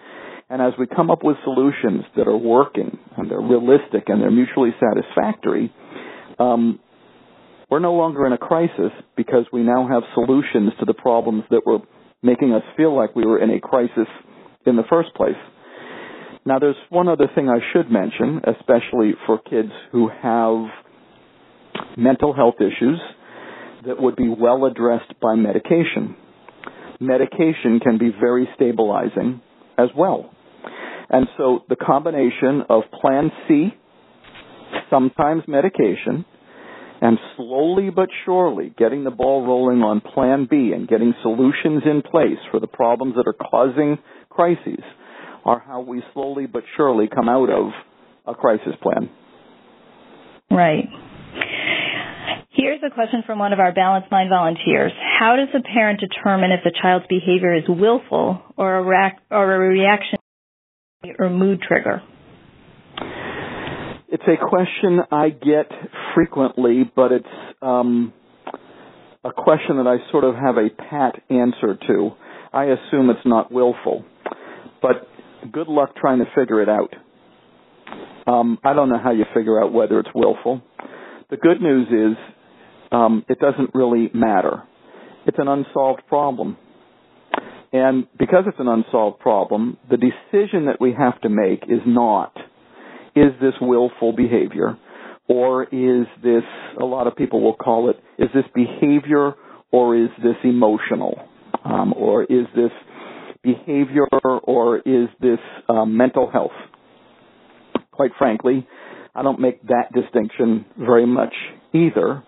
and 0.49 0.63
as 0.63 0.73
we 0.79 0.87
come 0.87 1.11
up 1.11 1.23
with 1.23 1.37
solutions 1.45 2.05
that 2.17 2.29
are 2.29 2.37
working 2.37 2.99
and 3.17 3.31
they're 3.31 3.41
realistic 3.41 4.05
and 4.07 4.23
they're 4.23 4.31
mutually 4.31 4.71
satisfactory, 4.81 5.73
um, 6.39 6.81
we're 7.71 7.81
no 7.81 7.95
longer 7.95 8.27
in 8.27 8.33
a 8.33 8.39
crisis 8.39 8.93
because 9.17 9.45
we 9.53 9.63
now 9.63 9.89
have 9.89 10.03
solutions 10.15 10.73
to 10.79 10.85
the 10.85 10.95
problems 10.95 11.45
that 11.51 11.63
were 11.67 11.79
making 12.23 12.53
us 12.53 12.63
feel 12.77 12.97
like 12.97 13.15
we 13.17 13.27
were 13.27 13.43
in 13.43 13.51
a 13.51 13.61
crisis 13.61 14.09
in 14.65 14.77
the 14.77 14.85
first 14.89 15.15
place. 15.15 15.37
Now, 16.45 16.61
there's 16.61 16.77
one 16.91 17.09
other 17.09 17.29
thing 17.35 17.49
I 17.49 17.59
should 17.73 17.91
mention, 17.91 18.41
especially 18.47 19.15
for 19.27 19.39
kids 19.39 19.73
who 19.91 20.09
have 20.09 20.67
mental 21.97 22.33
health 22.33 22.57
issues 22.61 23.01
that 23.85 24.01
would 24.01 24.17
be 24.17 24.29
well 24.29 24.65
addressed 24.65 25.19
by 25.21 25.35
medication. 25.35 26.17
Medication 27.01 27.81
can 27.81 27.99
be 27.99 28.11
very 28.19 28.49
stabilizing 28.55 29.41
as 29.77 29.89
well. 29.97 30.31
And 31.11 31.27
so 31.37 31.65
the 31.69 31.77
combination 31.77 32.63
of 32.69 32.83
Plan 33.01 33.31
C 33.47 33.75
sometimes 34.91 35.43
medication, 35.47 36.25
and 37.01 37.19
slowly 37.37 37.91
but 37.91 38.09
surely 38.25 38.75
getting 38.79 39.05
the 39.05 39.11
ball 39.11 39.47
rolling 39.47 39.83
on 39.83 40.01
plan 40.01 40.47
B 40.49 40.73
and 40.75 40.89
getting 40.89 41.15
solutions 41.23 41.83
in 41.85 42.03
place 42.03 42.39
for 42.51 42.61
the 42.61 42.67
problems 42.67 43.15
that 43.17 43.27
are 43.27 43.51
causing 43.51 43.99
crises 44.31 44.83
are 45.45 45.63
how 45.65 45.81
we 45.81 46.03
slowly 46.15 46.47
but 46.47 46.65
surely 46.77 47.09
come 47.13 47.29
out 47.29 47.51
of 47.51 47.71
a 48.27 48.35
crisis 48.35 48.75
plan. 48.83 49.11
Right. 50.51 50.89
Here's 52.51 52.81
a 52.87 52.95
question 52.95 53.23
from 53.27 53.39
one 53.39 53.53
of 53.53 53.61
our 53.61 53.73
Balanced 53.73 54.11
Mind 54.11 54.31
volunteers. 54.31 54.93
How 55.21 55.37
does 55.37 55.49
a 55.55 55.63
parent 55.63 56.01
determine 56.01 56.51
if 56.53 56.65
a 56.65 56.73
child's 56.83 57.05
behavior 57.07 57.55
is 57.55 57.65
willful 57.69 58.41
or 58.57 58.79
a, 58.79 59.13
or 59.31 59.55
a 59.55 59.59
reaction 59.59 60.19
or 61.19 61.29
mood 61.29 61.61
trigger? 61.61 62.03
It's 64.09 64.23
a 64.29 64.37
question 64.49 65.01
I 65.11 65.31
get 65.31 65.67
frequently, 66.15 66.83
but 66.95 67.11
it's 67.11 67.27
um, 67.61 68.13
a 69.25 69.33
question 69.33 69.79
that 69.79 69.87
I 69.89 69.97
sort 70.13 70.23
of 70.23 70.37
have 70.37 70.57
a 70.59 70.69
pat 70.71 71.21
answer 71.29 71.77
to. 71.89 72.11
I 72.53 72.67
assume 72.67 73.11
it's 73.11 73.27
not 73.27 73.51
willful, 73.51 74.05
but 74.81 75.09
good 75.53 75.67
luck 75.67 75.97
trying 75.97 76.21
to 76.21 76.27
figure 76.37 76.63
it 76.63 76.69
out. 76.69 76.95
Um, 78.29 78.59
I 78.65 78.75
don't 78.75 78.89
know 78.89 78.99
how 79.03 79.11
you 79.11 79.25
figure 79.35 79.61
out 79.63 79.73
whether 79.73 79.99
it's 79.99 80.09
willful. 80.15 80.63
The 81.31 81.37
good 81.37 81.61
news 81.61 81.89
is 81.89 82.17
um, 82.93 83.25
it 83.29 83.41
doesn't 83.41 83.75
really 83.75 84.11
matter. 84.15 84.63
It's 85.27 85.39
an 85.41 85.49
unsolved 85.49 86.03
problem. 86.09 86.57
And 87.73 88.07
because 88.17 88.45
it's 88.47 88.61
an 88.61 88.69
unsolved 88.69 89.19
problem, 89.19 89.77
the 89.91 89.97
decision 89.97 90.67
that 90.67 90.81
we 90.81 90.93
have 90.97 91.21
to 91.23 91.29
make 91.29 91.65
is 91.65 91.81
not, 91.85 92.33
is 93.17 93.33
this 93.41 93.55
willful 93.61 94.13
behavior? 94.13 94.79
Or 95.29 95.65
is 95.65 96.07
this, 96.23 96.45
a 96.81 96.85
lot 96.85 97.09
of 97.09 97.17
people 97.17 97.43
will 97.43 97.57
call 97.57 97.91
it, 97.91 97.97
is 98.19 98.29
this 98.33 98.45
behavior 98.55 99.33
or 99.73 99.97
is 99.97 100.11
this 100.19 100.37
emotional? 100.45 101.19
Um, 101.65 101.93
or 101.97 102.23
is 102.23 102.47
this 102.55 102.71
behavior 103.43 104.07
or 104.45 104.79
is 104.79 105.09
this 105.21 105.39
um, 105.69 105.97
mental 105.97 106.31
health? 106.31 106.53
Quite 107.91 108.13
frankly, 108.19 108.69
I 109.15 109.23
don't 109.23 109.41
make 109.41 109.63
that 109.67 109.93
distinction 109.95 110.67
very 110.79 111.07
much 111.07 111.35
either. 111.73 112.23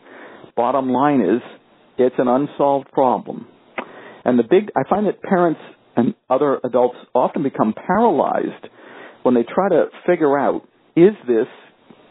Bottom 0.57 0.91
line 0.91 1.21
is, 1.21 1.43
it's 1.99 2.17
an 2.19 2.29
unsolved 2.29 2.91
problem. 2.91 3.47
And 4.25 4.39
the 4.39 4.43
big, 4.43 4.71
I 4.77 4.89
find 4.89 5.07
that 5.07 5.23
parents 5.23 5.61
and 5.97 6.15
other 6.31 6.59
adults 6.65 6.97
often 7.15 7.43
become 7.43 7.75
paralyzed 7.87 8.69
when 9.23 9.35
they 9.35 9.43
try 9.43 9.69
to 9.69 9.87
figure 10.07 10.39
out, 10.39 10.68
is 11.05 11.15
this 11.27 11.47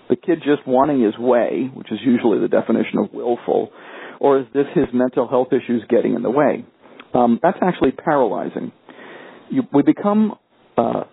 the 0.10 0.16
kid 0.16 0.40
just 0.40 0.66
wanting 0.66 1.04
his 1.04 1.18
way, 1.18 1.70
which 1.74 1.92
is 1.92 2.00
usually 2.06 2.40
the 2.40 2.48
definition 2.48 3.00
of 3.00 3.14
willful, 3.14 3.70
or 4.20 4.40
is 4.40 4.46
this 4.54 4.66
his 4.74 4.86
mental 4.94 5.28
health 5.28 5.50
issues 5.52 5.84
getting 5.90 6.16
in 6.16 6.24
the 6.24 6.32
way? 6.32 6.66
Um, 7.14 7.40
that's 7.42 7.58
actually 7.62 7.92
paralyzing. 7.92 8.72
You, 9.50 9.64
we 9.74 9.84
become 9.84 10.34
uh, 10.78 11.04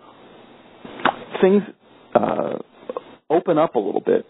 things 1.41 1.63
uh, 2.13 2.57
open 3.29 3.57
up 3.57 3.75
a 3.75 3.79
little 3.79 4.03
bit 4.05 4.25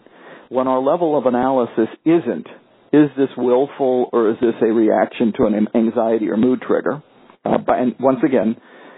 when 0.48 0.68
our 0.68 0.80
level 0.80 1.18
of 1.18 1.26
analysis 1.26 1.88
isn't 2.04 2.46
is 2.92 3.10
this 3.16 3.28
willful 3.36 4.08
or 4.12 4.30
is 4.30 4.36
this 4.40 4.54
a 4.62 4.72
reaction 4.72 5.32
to 5.36 5.44
an 5.44 5.68
anxiety 5.74 6.28
or 6.28 6.36
mood 6.36 6.62
trigger? 6.66 7.02
Uh, 7.44 7.58
and 7.68 7.94
once 8.00 8.20
again, 8.24 8.56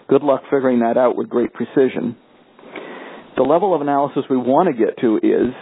good 0.08 0.22
luck 0.22 0.42
figuring 0.50 0.80
that 0.80 0.96
out 0.96 1.16
with 1.16 1.28
great 1.28 1.52
precision. 1.52 2.16
The 3.38 3.44
level 3.44 3.72
of 3.72 3.80
analysis 3.80 4.24
we 4.28 4.36
want 4.36 4.66
to 4.66 4.72
get 4.74 4.98
to 5.00 5.16
is 5.18 5.54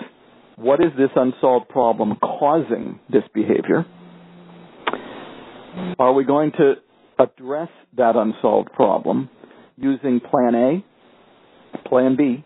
what 0.56 0.80
is 0.80 0.92
this 0.96 1.10
unsolved 1.14 1.68
problem 1.68 2.16
causing 2.22 2.98
this 3.12 3.22
behavior? 3.34 3.84
Are 5.98 6.14
we 6.14 6.24
going 6.24 6.52
to 6.52 6.76
address 7.18 7.68
that 7.98 8.16
unsolved 8.16 8.72
problem 8.72 9.28
using 9.76 10.20
plan 10.20 10.54
A, 10.54 11.86
plan 11.86 12.16
B, 12.16 12.42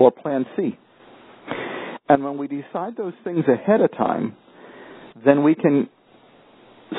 or 0.00 0.10
plan 0.10 0.44
C? 0.56 0.76
And 2.08 2.24
when 2.24 2.36
we 2.36 2.48
decide 2.48 2.96
those 2.96 3.14
things 3.22 3.44
ahead 3.46 3.80
of 3.80 3.92
time, 3.92 4.34
then 5.24 5.44
we 5.44 5.54
can 5.54 5.88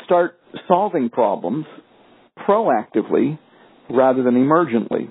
start 0.06 0.38
solving 0.66 1.10
problems 1.10 1.66
proactively 2.48 3.38
rather 3.90 4.22
than 4.22 4.36
emergently. 4.36 5.10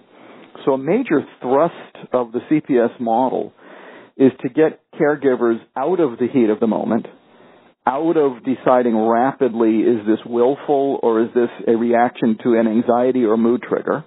So 0.65 0.73
a 0.73 0.77
major 0.77 1.25
thrust 1.41 2.13
of 2.13 2.31
the 2.31 2.39
CPS 2.49 2.99
model 2.99 3.53
is 4.17 4.31
to 4.41 4.49
get 4.49 4.79
caregivers 4.99 5.57
out 5.75 5.99
of 5.99 6.19
the 6.19 6.27
heat 6.31 6.49
of 6.49 6.59
the 6.59 6.67
moment, 6.67 7.07
out 7.87 8.15
of 8.15 8.43
deciding 8.43 8.95
rapidly 8.95 9.79
is 9.79 10.05
this 10.05 10.19
willful 10.25 10.99
or 11.01 11.23
is 11.23 11.29
this 11.33 11.49
a 11.67 11.75
reaction 11.75 12.37
to 12.43 12.53
an 12.59 12.67
anxiety 12.67 13.23
or 13.23 13.37
mood 13.37 13.63
trigger, 13.67 14.05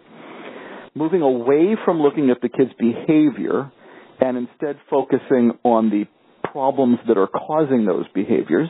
moving 0.94 1.22
away 1.22 1.76
from 1.84 2.00
looking 2.00 2.30
at 2.30 2.40
the 2.40 2.48
kid's 2.48 2.72
behavior 2.78 3.72
and 4.20 4.36
instead 4.36 4.76
focusing 4.88 5.52
on 5.64 5.90
the 5.90 6.04
problems 6.52 6.98
that 7.08 7.18
are 7.18 7.26
causing 7.26 7.84
those 7.84 8.04
behaviors, 8.14 8.68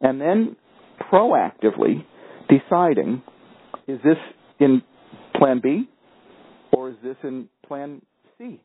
and 0.00 0.18
then 0.18 0.56
proactively 1.12 2.04
deciding 2.48 3.22
is 3.86 3.98
this 4.02 4.16
in 4.58 4.80
plan 5.36 5.60
B 5.62 5.89
is 6.90 6.96
this 7.04 7.16
in 7.22 7.48
plan 7.66 8.02
C? 8.36 8.60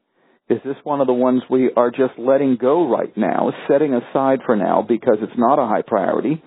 Is 0.49 0.59
this 0.65 0.75
one 0.83 1.01
of 1.01 1.07
the 1.07 1.13
ones 1.13 1.43
we 1.49 1.71
are 1.75 1.91
just 1.91 2.17
letting 2.17 2.57
go 2.59 2.89
right 2.89 3.15
now, 3.15 3.51
setting 3.67 3.93
aside 3.93 4.39
for 4.45 4.55
now 4.55 4.83
because 4.87 5.17
it's 5.21 5.37
not 5.37 5.59
a 5.59 5.67
high 5.67 5.83
priority? 5.85 6.41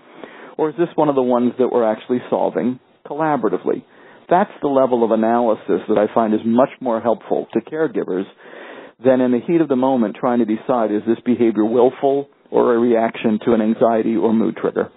Or 0.57 0.71
is 0.71 0.77
this 0.77 0.89
one 0.97 1.09
of 1.09 1.15
the 1.15 1.23
ones 1.23 1.53
that 1.59 1.69
we're 1.71 1.91
actually 1.91 2.19
solving 2.31 2.81
collaboratively? 3.07 3.85
That's 4.29 4.51
the 4.61 4.69
level 4.69 5.05
of 5.05 5.13
analysis 5.13 5.81
that 5.89 5.99
I 5.99 6.13
find 6.13 6.35
is 6.35 6.41
much 6.45 6.71
more 6.81 7.01
helpful 7.01 7.47
to 7.53 7.61
caregivers 7.61 8.25
than 9.05 9.21
in 9.21 9.31
the 9.31 9.41
heat 9.47 9.61
of 9.61 9.69
the 9.69 9.77
moment 9.77 10.17
trying 10.19 10.41
to 10.41 10.45
decide 10.45 10.91
is 10.91 11.03
this 11.07 11.19
behavior 11.25 11.65
willful 11.65 12.29
or 12.51 12.75
a 12.75 12.79
reaction 12.79 13.39
to 13.45 13.53
an 13.53 13.63
anxiety 13.63 14.17
or 14.17 14.33
mood 14.33 14.57
trigger. 14.57 14.91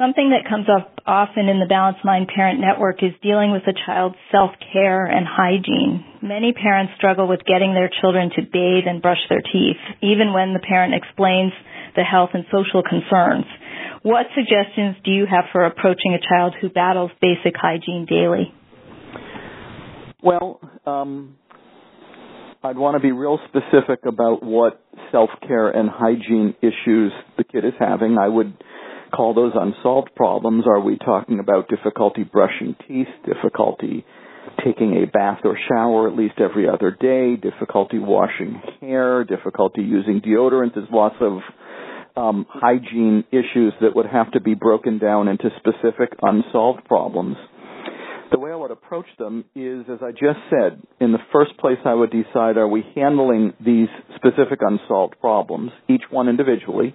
Something 0.00 0.32
that 0.32 0.48
comes 0.48 0.64
up 0.64 0.96
often 1.04 1.52
in 1.52 1.60
the 1.60 1.68
Balanced 1.68 2.06
Mind 2.06 2.32
Parent 2.34 2.58
Network 2.58 3.02
is 3.04 3.12
dealing 3.20 3.52
with 3.52 3.68
a 3.68 3.76
child's 3.84 4.16
self-care 4.32 5.04
and 5.04 5.28
hygiene. 5.28 6.00
Many 6.22 6.54
parents 6.56 6.94
struggle 6.96 7.28
with 7.28 7.44
getting 7.44 7.74
their 7.74 7.90
children 8.00 8.30
to 8.32 8.40
bathe 8.40 8.88
and 8.88 9.02
brush 9.02 9.20
their 9.28 9.44
teeth, 9.44 9.76
even 10.00 10.32
when 10.32 10.54
the 10.54 10.64
parent 10.64 10.94
explains 10.96 11.52
the 11.96 12.02
health 12.02 12.30
and 12.32 12.48
social 12.48 12.80
concerns. 12.80 13.44
What 14.00 14.24
suggestions 14.32 14.96
do 15.04 15.10
you 15.10 15.26
have 15.28 15.52
for 15.52 15.66
approaching 15.66 16.16
a 16.16 16.24
child 16.26 16.54
who 16.58 16.70
battles 16.70 17.10
basic 17.20 17.52
hygiene 17.60 18.06
daily? 18.08 18.54
Well, 20.22 20.64
um, 20.86 21.36
I'd 22.64 22.78
want 22.78 22.96
to 22.96 23.02
be 23.02 23.12
real 23.12 23.38
specific 23.52 24.06
about 24.06 24.42
what 24.42 24.80
self-care 25.12 25.68
and 25.68 25.90
hygiene 25.90 26.54
issues 26.62 27.12
the 27.36 27.44
kid 27.44 27.66
is 27.66 27.74
having. 27.78 28.16
I 28.16 28.28
would 28.28 28.54
call 29.10 29.34
those 29.34 29.52
unsolved 29.54 30.10
problems? 30.14 30.64
Are 30.66 30.80
we 30.80 30.96
talking 30.98 31.38
about 31.38 31.68
difficulty 31.68 32.24
brushing 32.24 32.76
teeth, 32.86 33.08
difficulty 33.26 34.04
taking 34.64 35.02
a 35.02 35.06
bath 35.06 35.40
or 35.44 35.58
shower 35.68 36.08
at 36.08 36.16
least 36.16 36.34
every 36.38 36.68
other 36.68 36.90
day, 36.90 37.36
difficulty 37.36 37.98
washing 37.98 38.60
hair, 38.80 39.24
difficulty 39.24 39.82
using 39.82 40.20
deodorant? 40.20 40.74
There's 40.74 40.88
lots 40.90 41.16
of 41.20 41.40
um, 42.16 42.46
hygiene 42.48 43.24
issues 43.30 43.72
that 43.80 43.94
would 43.94 44.06
have 44.06 44.32
to 44.32 44.40
be 44.40 44.54
broken 44.54 44.98
down 44.98 45.28
into 45.28 45.50
specific 45.58 46.18
unsolved 46.22 46.84
problems. 46.86 47.36
The 48.30 48.38
way 48.38 48.52
I 48.52 48.56
would 48.56 48.70
approach 48.70 49.06
them 49.18 49.44
is, 49.56 49.86
as 49.90 49.98
I 50.02 50.12
just 50.12 50.38
said, 50.50 50.80
in 51.00 51.10
the 51.10 51.18
first 51.32 51.56
place 51.58 51.78
I 51.84 51.94
would 51.94 52.12
decide 52.12 52.58
are 52.58 52.68
we 52.68 52.84
handling 52.94 53.54
these 53.58 53.88
specific 54.14 54.60
unsolved 54.60 55.16
problems, 55.20 55.72
each 55.88 56.02
one 56.10 56.28
individually? 56.28 56.94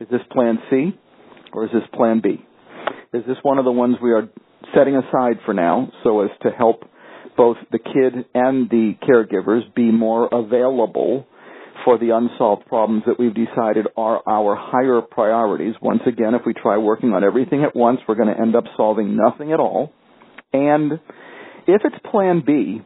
Is 0.00 0.06
this 0.08 0.20
plan 0.30 0.58
C? 0.70 0.96
Or 1.58 1.64
is 1.64 1.72
this 1.72 1.82
plan 1.92 2.20
B? 2.22 2.40
Is 3.12 3.24
this 3.26 3.36
one 3.42 3.58
of 3.58 3.64
the 3.64 3.72
ones 3.72 3.96
we 4.00 4.12
are 4.12 4.28
setting 4.76 4.94
aside 4.94 5.38
for 5.44 5.52
now 5.52 5.90
so 6.04 6.20
as 6.20 6.30
to 6.42 6.50
help 6.50 6.82
both 7.36 7.56
the 7.72 7.78
kid 7.80 8.26
and 8.34 8.70
the 8.70 8.92
caregivers 9.02 9.62
be 9.74 9.90
more 9.90 10.28
available 10.30 11.26
for 11.84 11.98
the 11.98 12.10
unsolved 12.10 12.66
problems 12.66 13.02
that 13.06 13.18
we've 13.18 13.34
decided 13.34 13.86
are 13.96 14.22
our 14.28 14.56
higher 14.56 15.00
priorities. 15.00 15.74
Once 15.82 16.02
again, 16.06 16.34
if 16.34 16.42
we 16.46 16.52
try 16.52 16.76
working 16.76 17.12
on 17.12 17.24
everything 17.24 17.64
at 17.64 17.74
once, 17.74 17.98
we're 18.06 18.14
going 18.14 18.32
to 18.32 18.40
end 18.40 18.54
up 18.54 18.64
solving 18.76 19.16
nothing 19.16 19.52
at 19.52 19.58
all. 19.58 19.92
And 20.52 20.92
if 21.66 21.82
it's 21.84 21.96
plan 22.10 22.42
B, 22.46 22.82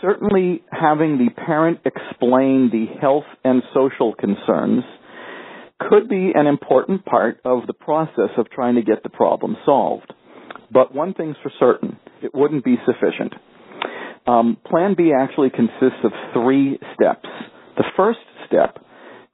certainly 0.00 0.62
having 0.70 1.18
the 1.18 1.30
parent 1.44 1.78
explain 1.84 2.70
the 2.72 2.86
health 3.00 3.24
and 3.44 3.62
social 3.72 4.14
concerns 4.14 4.82
could 5.88 6.08
be 6.08 6.32
an 6.34 6.46
important 6.46 7.04
part 7.04 7.40
of 7.44 7.66
the 7.66 7.72
process 7.72 8.30
of 8.36 8.50
trying 8.50 8.76
to 8.76 8.82
get 8.82 9.02
the 9.02 9.08
problem 9.08 9.56
solved. 9.64 10.12
But 10.72 10.94
one 10.94 11.14
thing's 11.14 11.36
for 11.42 11.52
certain, 11.58 11.98
it 12.22 12.34
wouldn't 12.34 12.64
be 12.64 12.76
sufficient. 12.86 13.34
Um, 14.26 14.56
plan 14.66 14.94
B 14.96 15.12
actually 15.16 15.50
consists 15.50 16.04
of 16.04 16.12
three 16.32 16.78
steps. 16.94 17.28
The 17.76 17.84
first 17.96 18.20
step 18.46 18.78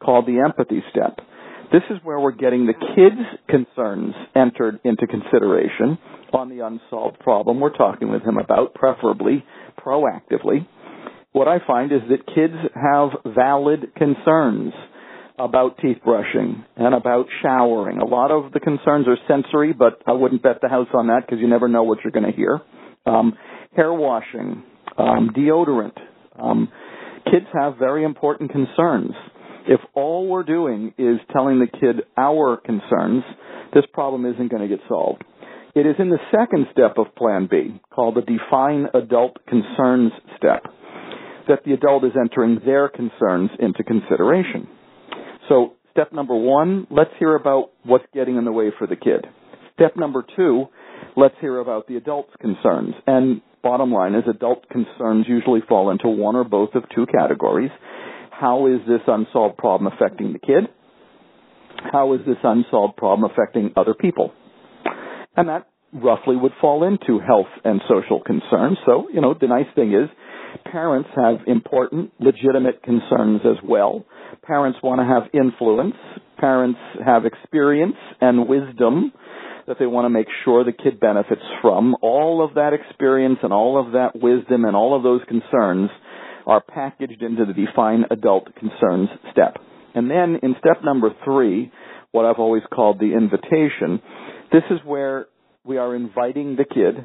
called 0.03 0.27
the 0.27 0.41
empathy 0.45 0.83
step. 0.91 1.19
This 1.71 1.83
is 1.91 1.99
where 2.03 2.19
we're 2.19 2.33
getting 2.33 2.67
the 2.67 2.73
kids' 2.73 3.29
concerns 3.49 4.15
entered 4.35 4.81
into 4.85 5.07
consideration 5.07 5.99
on 6.33 6.49
the 6.49 6.65
unsolved 6.65 7.19
problem 7.21 7.61
we're 7.61 7.77
talking 7.77 8.11
with 8.11 8.23
him 8.23 8.39
about, 8.39 8.75
preferably 8.75 9.45
proactively. 9.79 10.67
What 11.33 11.47
I 11.47 11.59
find 11.67 11.93
is 11.93 12.01
that 12.09 12.27
kids 12.35 12.55
have 12.75 13.35
valid 13.35 13.95
concerns 13.97 14.73
about 15.39 15.79
teeth 15.79 15.99
brushing 16.05 16.65
and 16.77 16.95
about 16.95 17.27
showering. 17.43 17.99
A 17.99 18.05
lot 18.05 18.31
of 18.31 18.53
the 18.53 18.61
concerns 18.61 19.07
are 19.07 19.17
sensory, 19.29 19.73
but 19.73 20.03
I 20.07 20.13
wouldn't 20.13 20.43
bet 20.43 20.61
the 20.61 20.69
house 20.69 20.89
on 20.93 21.07
that 21.09 21.21
because 21.27 21.41
you 21.41 21.49
never 21.49 21.69
know 21.69 21.83
what 21.83 21.99
you're 22.03 22.13
going 22.13 22.31
to 22.31 22.37
hear. 22.37 22.61
Um, 23.07 23.37
hair 23.75 23.93
washing, 23.93 24.63
um, 24.97 25.31
deodorant. 25.37 25.97
Um, 26.41 26.69
kids 27.25 27.47
have 27.55 27.79
very 27.79 28.05
important 28.05 28.51
concerns. 28.51 29.13
If 29.69 29.81
all 29.95 30.27
we're 30.27 30.45
doing 30.45 30.95
is 30.99 31.19
telling 31.33 31.59
the 31.59 31.67
kid 31.67 32.03
our 32.17 32.57
concerns, 32.57 33.23
this 33.75 33.85
problem 33.93 34.25
isn't 34.27 34.51
going 34.51 34.63
to 34.63 34.69
get 34.69 34.85
solved. 34.89 35.25
It 35.75 35.87
is 35.87 35.97
in 35.99 36.09
the 36.09 36.19
second 36.33 36.67
step 36.73 36.97
of 36.97 37.15
Plan 37.15 37.47
B, 37.51 37.81
called 37.95 38.17
the 38.17 38.23
Define 38.23 38.87
Adult 38.95 39.37
Concerns 39.47 40.13
step, 40.37 40.65
that 41.47 41.65
the 41.65 41.75
adult 41.75 42.05
is 42.05 42.13
entering 42.19 42.61
their 42.65 42.89
concerns 42.89 43.51
into 43.61 43.85
consideration. 43.85 44.69
So, 45.49 45.75
step 45.93 46.13
number 46.13 46.37
one, 46.37 46.87
let's 46.91 47.11
hear 47.19 47.35
about 47.35 47.71
what's 47.85 48.05
getting 48.15 48.37
in 48.37 48.45
the 48.45 48.53
way 48.53 48.71
for 48.79 48.87
the 48.87 48.97
kid. 48.97 49.27
Step 49.75 49.97
number 49.97 50.25
two, 50.37 50.67
let's 51.17 51.35
hear 51.41 51.59
about 51.59 51.87
the 51.87 51.97
adult's 51.97 52.33
concerns. 52.41 52.95
And 53.07 53.41
bottom 53.63 53.93
line 53.93 54.15
is 54.15 54.25
adult 54.29 54.69
concerns 54.69 55.27
usually 55.29 55.61
fall 55.69 55.91
into 55.91 56.09
one 56.09 56.37
or 56.37 56.45
both 56.45 56.75
of 56.75 56.85
two 56.95 57.07
categories 57.07 57.71
how 58.39 58.67
is 58.67 58.81
this 58.87 59.01
unsolved 59.07 59.57
problem 59.57 59.93
affecting 59.93 60.33
the 60.33 60.39
kid? 60.39 60.69
How 61.93 62.15
is 62.15 62.21
this 62.27 62.37
unsolved 62.43 62.97
problem 62.97 63.31
affecting 63.31 63.73
other 63.77 63.95
people? 63.95 64.33
And 65.37 65.49
that 65.49 65.67
roughly 65.93 66.37
would 66.37 66.53
fall 66.61 66.85
into 66.85 67.19
health 67.19 67.51
and 67.65 67.81
social 67.89 68.21
concerns. 68.21 68.79
So, 68.87 69.09
you 69.13 69.21
know, 69.21 69.35
the 69.39 69.49
nice 69.49 69.67
thing 69.75 69.93
is 69.93 70.09
parents 70.71 71.09
have 71.17 71.47
important, 71.47 72.13
legitimate 72.21 72.83
concerns 72.83 73.41
as 73.45 73.57
well. 73.65 74.05
Parents 74.43 74.79
want 74.83 75.01
to 75.01 75.05
have 75.05 75.31
influence. 75.33 75.95
Parents 76.39 76.79
have 77.05 77.25
experience 77.25 77.97
and 78.21 78.49
wisdom 78.49 79.13
that 79.67 79.77
they 79.79 79.87
want 79.87 80.07
to 80.07 80.11
make 80.11 80.27
sure 80.45 80.65
the 80.65 80.73
kid 80.73 80.99
benefits 80.99 81.43
from. 81.61 81.95
All 82.01 82.45
of 82.45 82.55
that 82.55 82.73
experience 82.73 83.39
and 83.43 83.53
all 83.53 83.79
of 83.79 83.93
that 83.93 84.13
wisdom 84.15 84.65
and 84.65 84.75
all 84.75 84.97
of 84.97 85.03
those 85.03 85.21
concerns 85.29 85.91
are 86.47 86.63
packaged 86.63 87.23
into 87.23 87.45
the 87.45 87.53
define 87.53 88.05
adult 88.11 88.55
concerns 88.57 89.11
step. 89.31 89.59
And 89.95 90.11
then 90.11 90.39
in 90.43 90.55
step 90.59 90.83
number 90.83 91.11
three, 91.25 91.71
what 92.13 92.25
I've 92.25 92.39
always 92.39 92.63
called 92.73 92.99
the 92.99 93.13
invitation, 93.13 94.01
this 94.51 94.63
is 94.71 94.79
where 94.85 95.27
we 95.65 95.77
are 95.77 95.95
inviting 95.95 96.57
the 96.57 96.65
kid 96.65 97.05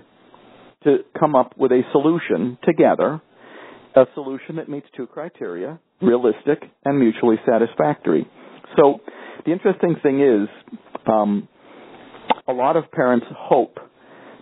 to 0.86 0.98
come 1.20 1.36
up 1.36 1.56
with 1.58 1.72
a 1.72 1.82
solution 1.92 2.58
together, 2.64 3.22
a 3.96 4.06
solution 4.14 4.56
that 4.58 4.70
meets 4.70 4.88
two 4.96 5.08
criteria, 5.08 5.80
realistic 6.02 6.64
and 6.86 7.00
mutually 7.00 7.38
satisfactory. 7.48 8.28
So 8.76 9.00
the 9.46 9.52
interesting 9.52 9.96
thing 10.02 10.22
is, 10.22 10.50
um, 11.08 11.48
a 12.48 12.54
lot 12.54 12.76
of 12.76 12.92
parents 12.92 13.26
hope 13.32 13.78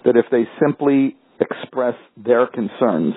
that 0.05 0.15
if 0.15 0.25
they 0.31 0.43
simply 0.63 1.15
express 1.39 1.95
their 2.17 2.47
concerns, 2.47 3.13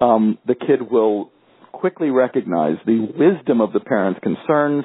um, 0.00 0.38
the 0.46 0.54
kid 0.54 0.90
will 0.90 1.30
quickly 1.72 2.10
recognize 2.10 2.76
the 2.86 3.00
wisdom 3.16 3.60
of 3.60 3.72
the 3.72 3.80
parents' 3.80 4.20
concerns 4.22 4.84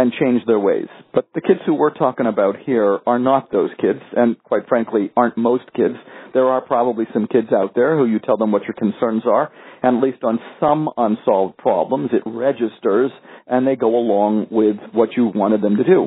and 0.00 0.14
change 0.18 0.40
their 0.46 0.58
ways. 0.58 0.86
But 1.12 1.28
the 1.34 1.42
kids 1.42 1.60
who 1.66 1.74
we're 1.74 1.92
talking 1.92 2.24
about 2.24 2.56
here 2.64 3.00
are 3.06 3.18
not 3.18 3.52
those 3.52 3.68
kids, 3.78 4.00
and 4.16 4.42
quite 4.42 4.66
frankly, 4.66 5.10
aren't 5.14 5.36
most 5.36 5.64
kids. 5.76 5.92
There 6.32 6.46
are 6.46 6.62
probably 6.62 7.04
some 7.12 7.26
kids 7.26 7.48
out 7.52 7.74
there 7.74 7.98
who 7.98 8.06
you 8.06 8.18
tell 8.18 8.38
them 8.38 8.50
what 8.50 8.62
your 8.62 8.72
concerns 8.72 9.24
are, 9.26 9.52
and 9.82 9.98
at 9.98 10.02
least 10.02 10.24
on 10.24 10.38
some 10.58 10.88
unsolved 10.96 11.58
problems, 11.58 12.10
it 12.14 12.22
registers 12.24 13.10
and 13.46 13.66
they 13.66 13.76
go 13.76 13.94
along 13.94 14.46
with 14.50 14.76
what 14.92 15.10
you 15.18 15.30
wanted 15.34 15.60
them 15.60 15.76
to 15.76 15.84
do. 15.84 16.06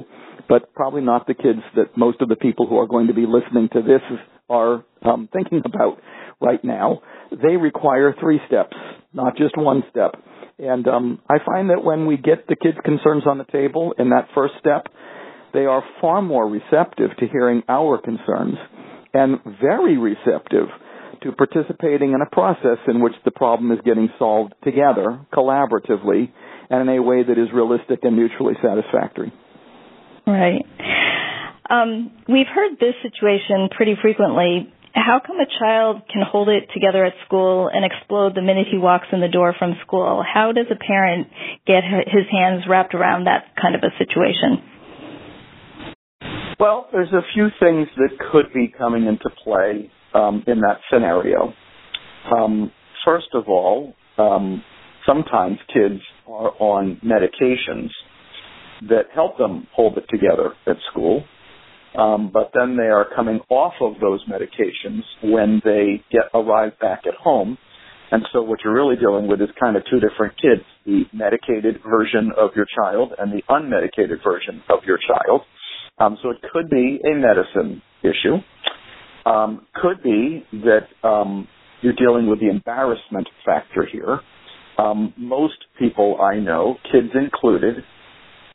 But 0.50 0.74
probably 0.74 1.02
not 1.02 1.28
the 1.28 1.36
kids 1.36 1.60
that 1.76 1.96
most 1.96 2.20
of 2.20 2.30
the 2.30 2.36
people 2.36 2.66
who 2.68 2.80
are 2.80 2.88
going 2.88 3.08
to 3.08 3.14
be 3.14 3.28
listening 3.28 3.70
to 3.74 3.82
this 3.84 4.02
are 4.50 4.84
um, 5.04 5.30
thinking 5.32 5.62
about 5.66 6.00
right 6.42 6.64
now 6.64 7.02
they 7.32 7.58
require 7.58 8.16
three 8.20 8.40
steps, 8.48 8.76
not 9.14 9.38
just 9.38 9.58
one 9.58 9.84
step. 9.90 10.16
And 10.60 10.88
um, 10.88 11.20
I 11.30 11.38
find 11.46 11.70
that 11.70 11.84
when 11.84 12.06
we 12.06 12.18
get 12.18 12.48
the 12.48 12.56
kids' 12.56 12.78
concerns 12.84 13.24
on 13.26 13.38
the 13.38 13.46
table 13.46 13.94
in 13.98 14.10
that 14.10 14.28
first 14.36 14.54
step, 14.60 14.88
they 15.54 15.66
are 15.66 15.84
far 16.02 16.22
more 16.22 16.48
receptive 16.48 17.16
to 17.20 17.28
hearing 17.28 17.64
our 17.70 18.00
concerns 18.00 18.56
and 19.14 19.40
very 19.62 19.98
receptive 19.98 20.68
to 21.22 21.32
participating 21.32 22.14
in 22.14 22.22
a 22.22 22.30
process 22.32 22.78
in 22.88 23.02
which 23.02 23.14
the 23.24 23.32
problem 23.32 23.72
is 23.72 23.80
getting 23.86 24.10
solved 24.20 24.54
together, 24.64 25.20
collaboratively, 25.34 26.32
and 26.70 26.90
in 26.90 26.98
a 26.98 27.02
way 27.02 27.24
that 27.24 27.38
is 27.38 27.48
realistic 27.54 28.00
and 28.04 28.16
mutually 28.16 28.56
satisfactory. 28.62 29.32
Right. 30.26 30.66
Um, 31.70 32.12
we've 32.28 32.48
heard 32.48 32.74
this 32.80 32.96
situation 33.02 33.70
pretty 33.76 33.96
frequently 34.02 34.74
how 34.94 35.20
come 35.26 35.38
a 35.40 35.50
child 35.60 36.04
can 36.12 36.22
hold 36.22 36.50
it 36.50 36.70
together 36.74 37.04
at 37.04 37.14
school 37.26 37.70
and 37.72 37.84
explode 37.84 38.36
the 38.36 38.42
minute 38.42 38.68
he 38.72 38.78
walks 38.78 39.08
in 39.12 39.22
the 39.22 39.28
door 39.28 39.56
from 39.58 39.74
school? 39.86 40.24
How 40.24 40.52
does 40.52 40.68
a 40.72 40.76
parent 40.76 41.28
get 41.66 41.84
his 41.84 42.26
hands 42.32 42.64
wrapped 42.70 42.94
around 42.94 43.26
that 43.26 43.56
kind 43.60 43.76
of 43.76 43.82
a 43.82 43.92
situation? 43.98 44.62
Well, 46.60 46.88
there's 46.92 47.12
a 47.12 47.22
few 47.34 47.48
things 47.60 47.88
that 47.98 48.12
could 48.32 48.54
be 48.54 48.72
coming 48.78 49.06
into 49.06 49.30
play 49.44 49.92
um, 50.14 50.44
in 50.48 50.62
that 50.62 50.78
scenario. 50.92 51.54
Um, 52.34 52.72
first 53.04 53.28
of 53.34 53.46
all, 53.48 53.96
um, 54.18 54.64
sometimes 55.06 55.58
kids 55.74 56.00
are 56.28 56.52
on 56.60 57.02
medications 57.04 57.90
that 58.88 59.08
help 59.14 59.38
them 59.38 59.68
hold 59.74 59.98
it 59.98 60.06
together 60.10 60.54
at 60.68 60.76
school 60.92 61.24
um, 61.98 62.32
but 62.34 62.52
then 62.54 62.76
they 62.78 62.88
are 62.88 63.08
coming 63.16 63.40
off 63.50 63.74
of 63.82 63.94
those 64.00 64.24
medications 64.26 65.02
when 65.24 65.62
they 65.64 66.04
get 66.12 66.24
arrive 66.34 66.78
back 66.80 67.02
at 67.08 67.14
home. 67.16 67.58
And 68.12 68.24
so 68.32 68.44
what 68.44 68.60
you're 68.64 68.74
really 68.74 68.96
dealing 68.96 69.28
with 69.28 69.42
is 69.42 69.50
kind 69.60 69.76
of 69.76 69.84
two 69.90 70.00
different 70.00 70.36
kids, 70.40 70.62
the 70.86 71.04
medicated 71.14 71.82
version 71.88 72.32
of 72.38 72.52
your 72.56 72.68
child 72.76 73.14
and 73.18 73.32
the 73.32 73.42
unmedicated 73.50 74.24
version 74.24 74.62
of 74.70 74.84
your 74.86 75.00
child. 75.00 75.42
Um, 75.98 76.18
so 76.22 76.30
it 76.30 76.38
could 76.52 76.70
be 76.70 77.00
a 77.06 77.16
medicine 77.16 77.82
issue. 78.04 78.38
Um, 79.26 79.66
could 79.76 80.04
be 80.04 80.46
that 80.54 81.08
um, 81.08 81.48
you're 81.82 81.94
dealing 81.94 82.28
with 82.30 82.40
the 82.40 82.50
embarrassment 82.50 83.28
factor 83.46 83.88
here. 83.92 84.20
Um, 84.78 85.14
most 85.18 85.58
people 85.80 86.20
I 86.22 86.40
know, 86.40 86.78
kids 86.92 87.10
included, 87.16 87.84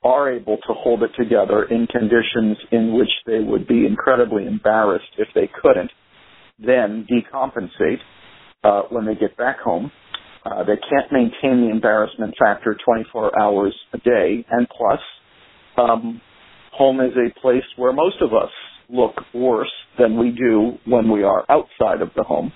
are 0.03 0.33
able 0.33 0.57
to 0.59 0.73
hold 0.75 1.03
it 1.03 1.11
together 1.19 1.65
in 1.65 1.87
conditions 1.87 2.57
in 2.71 2.97
which 2.97 3.11
they 3.27 3.41
would 3.41 3.67
be 3.67 3.87
incredibly 3.87 4.47
embarrassed 4.47 5.11
if 5.19 5.29
they 5.35 5.51
couldn't, 5.61 5.91
then 6.59 7.07
decompensate 7.11 7.99
uh, 8.65 8.83
when 8.91 9.07
they 9.07 9.15
get 9.15 9.37
back 9.37 9.59
home. 9.61 9.91
Uh, 10.45 10.63
they 10.65 10.77
can't 10.77 11.13
maintain 11.13 11.67
the 11.67 11.71
embarrassment 11.71 12.35
factor 12.39 12.77
24 12.85 13.39
hours 13.41 13.75
a 13.93 13.99
day, 13.99 14.45
and 14.51 14.69
plus, 14.69 15.01
um, 15.77 16.21
home 16.73 17.01
is 17.01 17.13
a 17.17 17.41
place 17.41 17.65
where 17.77 17.93
most 17.93 18.17
of 18.21 18.33
us 18.33 18.51
look 18.89 19.15
worse 19.35 19.73
than 19.99 20.19
we 20.19 20.31
do 20.31 20.73
when 20.87 21.11
we 21.11 21.23
are 21.23 21.45
outside 21.51 22.01
of 22.01 22.11
the 22.17 22.23
home. 22.23 22.53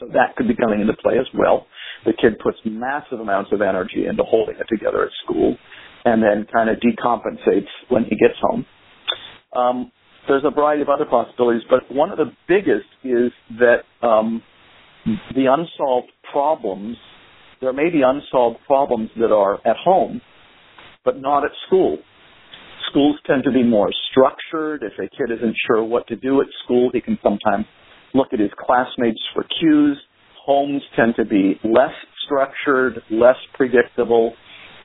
So 0.00 0.06
that 0.12 0.36
could 0.36 0.48
be 0.48 0.56
coming 0.56 0.80
into 0.80 0.94
play 0.94 1.18
as 1.18 1.26
well. 1.34 1.66
The 2.04 2.12
kid 2.12 2.38
puts 2.42 2.58
massive 2.64 3.20
amounts 3.20 3.52
of 3.52 3.62
energy 3.62 4.06
into 4.08 4.22
holding 4.24 4.56
it 4.56 4.66
together 4.68 5.04
at 5.04 5.10
school 5.24 5.56
and 6.04 6.22
then 6.22 6.46
kind 6.52 6.68
of 6.70 6.76
decompensates 6.76 7.68
when 7.88 8.04
he 8.04 8.16
gets 8.16 8.38
home. 8.40 8.66
Um, 9.54 9.92
there's 10.28 10.44
a 10.44 10.50
variety 10.50 10.82
of 10.82 10.88
other 10.88 11.06
possibilities, 11.06 11.62
but 11.68 11.80
one 11.94 12.10
of 12.10 12.18
the 12.18 12.32
biggest 12.46 12.86
is 13.02 13.32
that 13.58 13.82
um, 14.06 14.42
the 15.34 15.46
unsolved 15.46 16.12
problems, 16.30 16.96
there 17.60 17.72
may 17.72 17.90
be 17.90 18.02
unsolved 18.04 18.58
problems 18.66 19.10
that 19.18 19.32
are 19.32 19.54
at 19.66 19.76
home, 19.76 20.20
but 21.04 21.20
not 21.20 21.44
at 21.44 21.50
school. 21.66 21.98
Schools 22.90 23.16
tend 23.26 23.44
to 23.44 23.52
be 23.52 23.62
more 23.62 23.90
structured. 24.10 24.82
If 24.82 24.92
a 24.98 25.08
kid 25.08 25.36
isn't 25.36 25.56
sure 25.66 25.82
what 25.84 26.06
to 26.08 26.16
do 26.16 26.40
at 26.40 26.46
school, 26.64 26.90
he 26.92 27.00
can 27.00 27.18
sometimes 27.22 27.66
look 28.14 28.28
at 28.32 28.40
his 28.40 28.50
classmates 28.58 29.20
for 29.34 29.44
cues. 29.60 29.98
Homes 30.44 30.82
tend 30.96 31.14
to 31.16 31.24
be 31.24 31.60
less 31.64 31.94
structured, 32.24 33.00
less 33.10 33.36
predictable. 33.54 34.34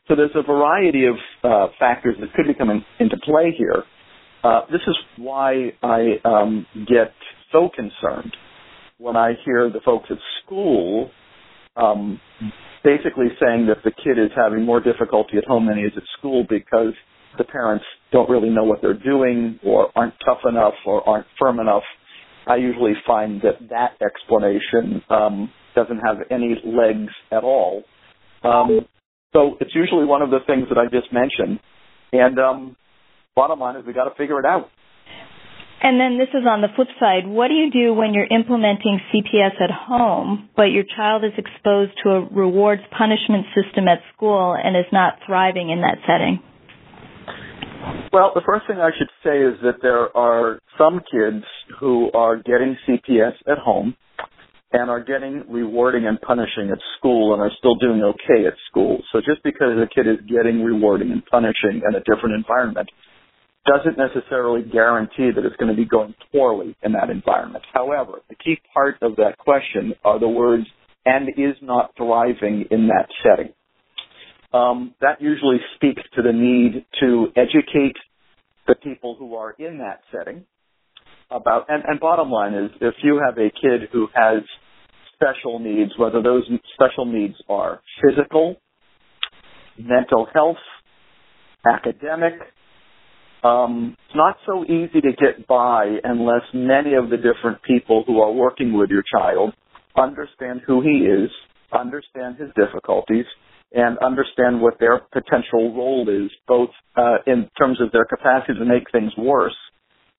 So 0.08 0.16
there's 0.16 0.32
a 0.36 0.44
variety 0.44 1.06
of 1.06 1.16
uh, 1.44 1.68
factors 1.80 2.16
that 2.20 2.34
could 2.34 2.48
be 2.48 2.54
coming 2.54 2.86
into 3.00 3.18
play 3.18 3.54
here. 3.58 3.84
Uh, 4.44 4.62
this 4.72 4.82
is 4.88 4.96
why 5.18 5.74
I 5.82 6.20
um, 6.24 6.68
get 6.88 7.12
so 7.52 7.70
concerned 7.76 8.36
when 9.00 9.16
I 9.16 9.34
hear 9.44 9.70
the 9.70 9.80
folks 9.84 10.08
at 10.12 10.18
school 10.44 11.10
um, 11.76 12.20
basically 12.84 13.28
saying 13.42 13.68
that 13.68 13.78
the 13.84 13.92
kid 13.92 14.20
is 14.20 14.32
having 14.36 14.64
more 14.64 14.80
difficulty 14.80 15.38
at 15.38 15.46
home 15.46 15.68
than 15.68 15.78
he 15.78 15.84
is 15.84 15.94
at 15.98 16.04
school 16.18 16.46
because 16.48 16.94
the 17.38 17.44
parents 17.44 17.84
don't 18.12 18.30
really 18.30 18.50
know 18.50 18.64
what 18.64 18.82
they're 18.82 18.94
doing 18.94 19.60
or 19.66 19.90
aren't 19.96 20.14
tough 20.24 20.40
enough 20.48 20.76
or 20.86 21.08
aren't 21.08 21.26
firm 21.40 21.60
enough. 21.60 21.84
I 22.48 22.58
usually 22.58 22.94
find 23.06 23.42
that 23.42 23.70
that 23.70 23.98
explanation 24.06 25.02
um, 25.10 25.52
doesn't 25.76 26.00
have 26.00 26.18
any 26.30 26.62
legs 26.64 27.12
at 27.32 27.44
all. 27.44 27.84
Um, 28.44 28.88
so 29.36 29.58
it's 29.60 29.76
usually 29.76 30.06
one 30.06 30.22
of 30.22 30.30
the 30.30 30.40
things 30.48 30.68
that 30.70 30.78
I 30.78 30.86
just 30.86 31.12
mentioned. 31.12 31.60
And 32.14 32.40
um, 32.40 32.76
bottom 33.36 33.60
line 33.60 33.76
is 33.76 33.86
we 33.86 33.92
got 33.92 34.06
to 34.06 34.16
figure 34.16 34.40
it 34.40 34.46
out. 34.46 34.70
And 35.84 36.00
then 36.00 36.18
this 36.18 36.30
is 36.30 36.48
on 36.48 36.62
the 36.62 36.70
flip 36.76 36.88
side. 37.00 37.28
What 37.28 37.50
do 37.50 37.54
you 37.54 37.70
do 37.70 37.94
when 37.94 38.14
you're 38.14 38.32
implementing 38.32 39.00
CPS 39.12 39.62
at 39.62 39.70
home, 39.70 40.50
but 40.56 40.72
your 40.72 40.86
child 40.96 41.26
is 41.26 41.34
exposed 41.38 41.92
to 42.04 42.10
a 42.12 42.22
rewards 42.32 42.82
punishment 42.98 43.46
system 43.54 43.88
at 43.90 44.00
school 44.16 44.56
and 44.56 44.76
is 44.78 44.90
not 44.94 45.20
thriving 45.28 45.70
in 45.70 45.82
that 45.82 45.98
setting? 46.08 46.40
Well, 48.14 48.32
the 48.34 48.42
first 48.46 48.66
thing 48.68 48.78
I 48.78 48.92
should 48.98 49.12
say 49.22 49.38
is 49.38 49.60
that 49.62 49.82
there 49.82 50.16
are 50.16 50.60
some 50.78 51.02
kids 51.12 51.44
who 51.80 52.10
are 52.14 52.38
getting 52.38 52.78
CPS 52.88 53.34
at 53.46 53.58
home 53.58 53.96
and 54.72 54.90
are 54.90 55.04
getting 55.04 55.44
rewarding 55.50 56.06
and 56.08 56.20
punishing 56.22 56.70
at 56.72 56.80
school 56.98 57.34
and 57.34 57.42
are 57.42 57.52
still 57.58 57.76
doing 57.76 58.02
okay 58.04 58.46
at 58.46 58.54
school. 58.70 59.02
So 59.12 59.20
just 59.20 59.44
because 59.44 59.78
a 59.78 59.88
kid 59.88 60.08
is 60.08 60.18
getting 60.28 60.64
rewarding 60.64 61.12
and 61.12 61.26
punishing 61.26 61.82
in 61.88 61.96
a 61.96 62.00
different 62.00 62.36
environment 62.36 62.90
doesn't 63.66 63.98
necessarily 63.98 64.62
guarantee 64.64 65.32
that 65.36 65.44
it's 65.44 65.56
going 65.56 65.72
to 65.72 65.76
be 65.76 65.88
going 65.88 66.14
poorly 66.32 66.76
in 66.84 66.92
that 66.94 67.10
environment. 67.10 67.64
However, 67.74 68.20
the 68.30 68.36
key 68.36 68.58
part 68.74 68.98
of 69.02 69.16
that 69.16 69.38
question 69.40 69.94
are 70.04 70.20
the 70.20 70.28
words 70.28 70.66
and 71.06 71.30
is 71.30 71.56
not 71.62 71.92
thriving 71.98 72.66
in 72.72 72.88
that 72.88 73.08
setting. 73.24 73.54
Um, 74.54 74.94
that 75.02 75.22
usually 75.22 75.58
speaks 75.76 76.02
to 76.16 76.22
the 76.22 76.32
need 76.32 76.86
to 77.02 77.28
educate 77.36 77.96
the 78.68 78.76
people 78.76 79.16
who 79.18 79.36
are 79.36 79.52
in 79.52 79.80
that 79.80 80.02
setting 80.12 80.46
about, 81.32 81.66
and, 81.70 81.84
and 81.88 82.00
bottom 82.00 82.30
line 82.30 82.54
is 82.54 82.72
if 82.82 82.96
you 83.04 83.22
have 83.26 83.38
a 83.38 83.50
kid 83.50 83.90
who 83.92 84.08
has 84.14 84.44
special 85.14 85.60
needs, 85.60 85.92
whether 85.98 86.22
those 86.22 86.44
special 86.74 87.06
needs 87.06 87.36
are 87.50 87.82
physical, 88.04 88.56
mental 89.78 90.28
health, 90.34 90.58
academic, 91.66 92.34
um, 93.44 93.96
it's 94.08 94.16
not 94.16 94.38
so 94.46 94.64
easy 94.64 95.02
to 95.02 95.12
get 95.12 95.48
by 95.48 95.98
unless 96.04 96.42
many 96.54 96.96
of 96.96 97.10
the 97.10 97.18
different 97.18 97.62
people 97.64 98.04
who 98.08 98.20
are 98.20 98.32
working 98.32 98.78
with 98.78 98.90
your 98.90 99.04
child 99.12 99.54
understand 99.96 100.62
who 100.66 100.82
he 100.82 101.06
is, 101.06 101.30
understand 101.72 102.38
his 102.38 102.50
difficulties, 102.56 103.26
and 103.72 103.98
understand 104.00 104.62
what 104.62 104.80
their 104.80 105.00
potential 105.12 105.76
role 105.76 106.08
is, 106.10 106.32
both 106.48 106.70
uh, 106.96 107.18
in 107.28 107.50
terms 107.58 107.80
of 107.82 107.92
their 107.92 108.06
capacity 108.06 108.58
to 108.58 108.66
make 108.66 108.90
things 108.92 109.12
worse, 109.18 109.56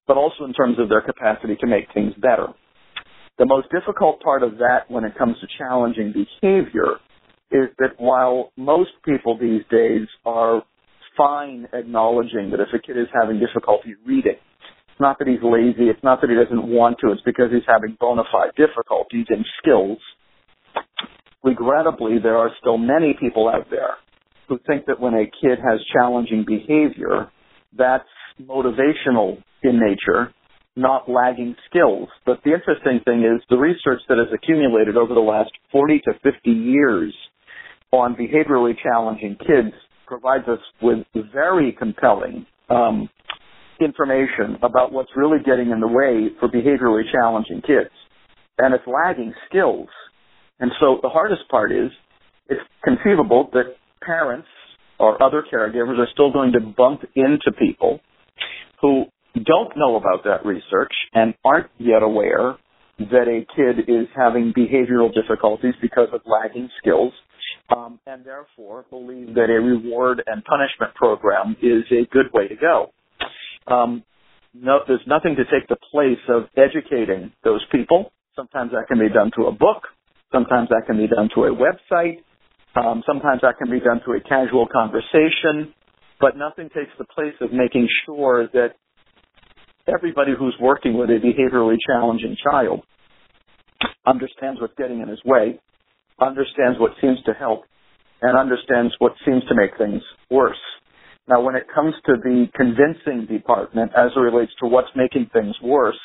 but 0.06 0.16
also 0.16 0.44
in 0.44 0.52
terms 0.52 0.78
of 0.78 0.88
their 0.88 1.02
capacity 1.02 1.56
to 1.60 1.66
make 1.66 1.92
things 1.92 2.12
better. 2.20 2.48
The 3.38 3.46
most 3.46 3.68
difficult 3.70 4.20
part 4.20 4.42
of 4.42 4.58
that 4.58 4.88
when 4.88 5.04
it 5.04 5.16
comes 5.18 5.36
to 5.40 5.46
challenging 5.58 6.12
behavior 6.12 6.96
is 7.50 7.68
that 7.78 7.98
while 7.98 8.50
most 8.56 8.90
people 9.04 9.38
these 9.38 9.62
days 9.70 10.08
are 10.24 10.62
fine 11.16 11.66
acknowledging 11.72 12.50
that 12.50 12.60
if 12.60 12.68
a 12.74 12.78
kid 12.78 12.96
is 12.98 13.08
having 13.12 13.38
difficulty 13.38 13.94
reading, 14.06 14.36
it's 14.96 15.00
not 15.00 15.18
that 15.18 15.28
he's 15.28 15.42
lazy, 15.42 15.90
it's 15.90 16.02
not 16.02 16.20
that 16.20 16.30
he 16.30 16.36
doesn't 16.36 16.66
want 16.66 16.96
to, 17.00 17.12
it's 17.12 17.22
because 17.22 17.50
he's 17.52 17.66
having 17.66 17.96
bona 18.00 18.22
fide 18.32 18.52
difficulties 18.56 19.26
in 19.28 19.44
skills. 19.60 19.98
Regrettably, 21.44 22.18
there 22.22 22.36
are 22.36 22.50
still 22.60 22.78
many 22.78 23.14
people 23.20 23.48
out 23.48 23.68
there 23.70 23.96
who 24.48 24.58
think 24.66 24.86
that 24.86 24.98
when 24.98 25.14
a 25.14 25.24
kid 25.24 25.58
has 25.62 25.80
challenging 25.92 26.44
behavior, 26.46 27.30
that's 27.76 28.08
motivational 28.40 29.42
in 29.62 29.80
nature, 29.80 30.32
not 30.76 31.08
lagging 31.08 31.56
skills. 31.68 32.08
But 32.24 32.40
the 32.44 32.52
interesting 32.52 33.00
thing 33.04 33.20
is 33.20 33.42
the 33.48 33.56
research 33.56 34.00
that 34.08 34.18
has 34.18 34.28
accumulated 34.32 34.96
over 34.96 35.14
the 35.14 35.20
last 35.20 35.50
40 35.72 36.00
to 36.04 36.12
50 36.22 36.50
years 36.50 37.14
on 37.92 38.14
behaviorally 38.14 38.74
challenging 38.82 39.36
kids 39.40 39.74
provides 40.06 40.46
us 40.48 40.60
with 40.82 40.98
very 41.32 41.72
compelling 41.78 42.46
um, 42.68 43.08
information 43.80 44.56
about 44.62 44.92
what's 44.92 45.10
really 45.16 45.38
getting 45.44 45.70
in 45.70 45.80
the 45.80 45.88
way 45.88 46.28
for 46.38 46.48
behaviorally 46.48 47.02
challenging 47.12 47.60
kids. 47.62 47.90
And 48.58 48.74
it's 48.74 48.84
lagging 48.86 49.34
skills. 49.48 49.88
And 50.60 50.70
so 50.80 50.98
the 51.02 51.08
hardest 51.08 51.42
part 51.50 51.72
is 51.72 51.90
it's 52.48 52.60
conceivable 52.84 53.50
that 53.52 53.76
parents 54.02 54.48
or 54.98 55.22
other 55.22 55.44
caregivers 55.52 55.98
are 55.98 56.08
still 56.12 56.32
going 56.32 56.52
to 56.52 56.60
bump 56.60 57.02
into 57.14 57.52
people 57.58 58.00
who 58.86 59.42
don't 59.44 59.76
know 59.76 59.96
about 59.96 60.24
that 60.24 60.44
research 60.44 60.92
and 61.12 61.34
aren't 61.44 61.70
yet 61.78 62.02
aware 62.02 62.56
that 62.98 63.28
a 63.28 63.44
kid 63.54 63.88
is 63.88 64.08
having 64.16 64.52
behavioral 64.56 65.12
difficulties 65.12 65.74
because 65.82 66.08
of 66.12 66.20
lagging 66.24 66.70
skills 66.78 67.12
um, 67.74 68.00
and 68.06 68.24
therefore 68.24 68.86
believe 68.90 69.34
that 69.34 69.50
a 69.50 69.60
reward 69.60 70.22
and 70.26 70.42
punishment 70.44 70.94
program 70.94 71.56
is 71.62 71.84
a 71.90 72.06
good 72.12 72.26
way 72.32 72.48
to 72.48 72.56
go. 72.56 72.92
Um, 73.66 74.04
no, 74.54 74.78
there's 74.86 75.04
nothing 75.06 75.36
to 75.36 75.44
take 75.44 75.68
the 75.68 75.76
place 75.90 76.22
of 76.28 76.44
educating 76.56 77.32
those 77.44 77.64
people. 77.70 78.12
Sometimes 78.34 78.70
that 78.72 78.86
can 78.88 78.98
be 78.98 79.12
done 79.12 79.30
through 79.34 79.48
a 79.48 79.52
book. 79.52 79.82
Sometimes 80.32 80.68
that 80.70 80.84
can 80.86 80.96
be 80.96 81.08
done 81.08 81.28
through 81.32 81.52
a 81.52 81.56
website. 81.56 82.22
Um, 82.74 83.02
sometimes 83.06 83.40
that 83.42 83.58
can 83.58 83.70
be 83.70 83.80
done 83.80 84.00
through 84.04 84.18
a 84.18 84.20
casual 84.20 84.66
conversation. 84.66 85.74
But 86.20 86.36
nothing 86.36 86.68
takes 86.70 86.92
the 86.98 87.04
place 87.04 87.34
of 87.40 87.52
making 87.52 87.88
sure 88.06 88.48
that 88.52 88.70
everybody 89.86 90.32
who's 90.38 90.56
working 90.60 90.96
with 90.96 91.10
a 91.10 91.18
behaviorally 91.20 91.76
challenging 91.86 92.36
child 92.42 92.82
understands 94.06 94.60
what's 94.60 94.74
getting 94.78 95.00
in 95.00 95.08
his 95.08 95.20
way 95.24 95.60
understands 96.20 96.78
what 96.78 96.92
seems 97.00 97.18
to 97.26 97.32
help 97.32 97.64
and 98.22 98.38
understands 98.38 98.94
what 98.98 99.12
seems 99.26 99.42
to 99.48 99.54
make 99.54 99.76
things 99.76 100.02
worse. 100.30 100.56
Now, 101.28 101.42
when 101.42 101.56
it 101.56 101.66
comes 101.74 101.94
to 102.06 102.14
the 102.22 102.46
convincing 102.54 103.26
department 103.26 103.92
as 103.96 104.12
it 104.16 104.20
relates 104.20 104.52
to 104.60 104.68
what's 104.68 104.88
making 104.94 105.28
things 105.32 105.54
worse, 105.62 105.98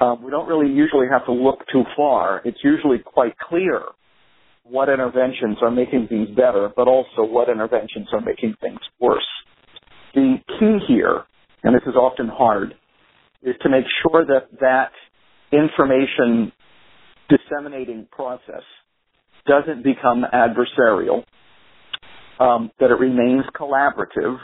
um, 0.00 0.22
we 0.22 0.30
don't 0.30 0.48
really 0.48 0.72
usually 0.72 1.06
have 1.10 1.24
to 1.26 1.32
look 1.32 1.60
too 1.72 1.82
far. 1.96 2.42
It's 2.44 2.58
usually 2.62 2.98
quite 2.98 3.36
clear 3.38 3.82
what 4.64 4.88
interventions 4.88 5.58
are 5.62 5.70
making 5.70 6.06
things 6.08 6.28
better, 6.36 6.70
but 6.74 6.88
also 6.88 7.24
what 7.24 7.48
interventions 7.48 8.08
are 8.12 8.20
making 8.20 8.54
things 8.60 8.78
worse. 9.00 9.26
The 10.14 10.36
key 10.58 10.78
here, 10.88 11.24
and 11.62 11.74
this 11.74 11.82
is 11.86 11.94
often 11.94 12.28
hard, 12.28 12.74
is 13.42 13.54
to 13.62 13.68
make 13.68 13.84
sure 14.02 14.24
that 14.26 14.48
that 14.60 14.90
information 15.52 16.52
disseminating 17.28 18.06
process 18.10 18.62
doesn't 19.46 19.82
become 19.82 20.24
adversarial, 20.32 21.24
um, 22.38 22.70
that 22.80 22.90
it 22.90 22.98
remains 22.98 23.44
collaborative, 23.58 24.38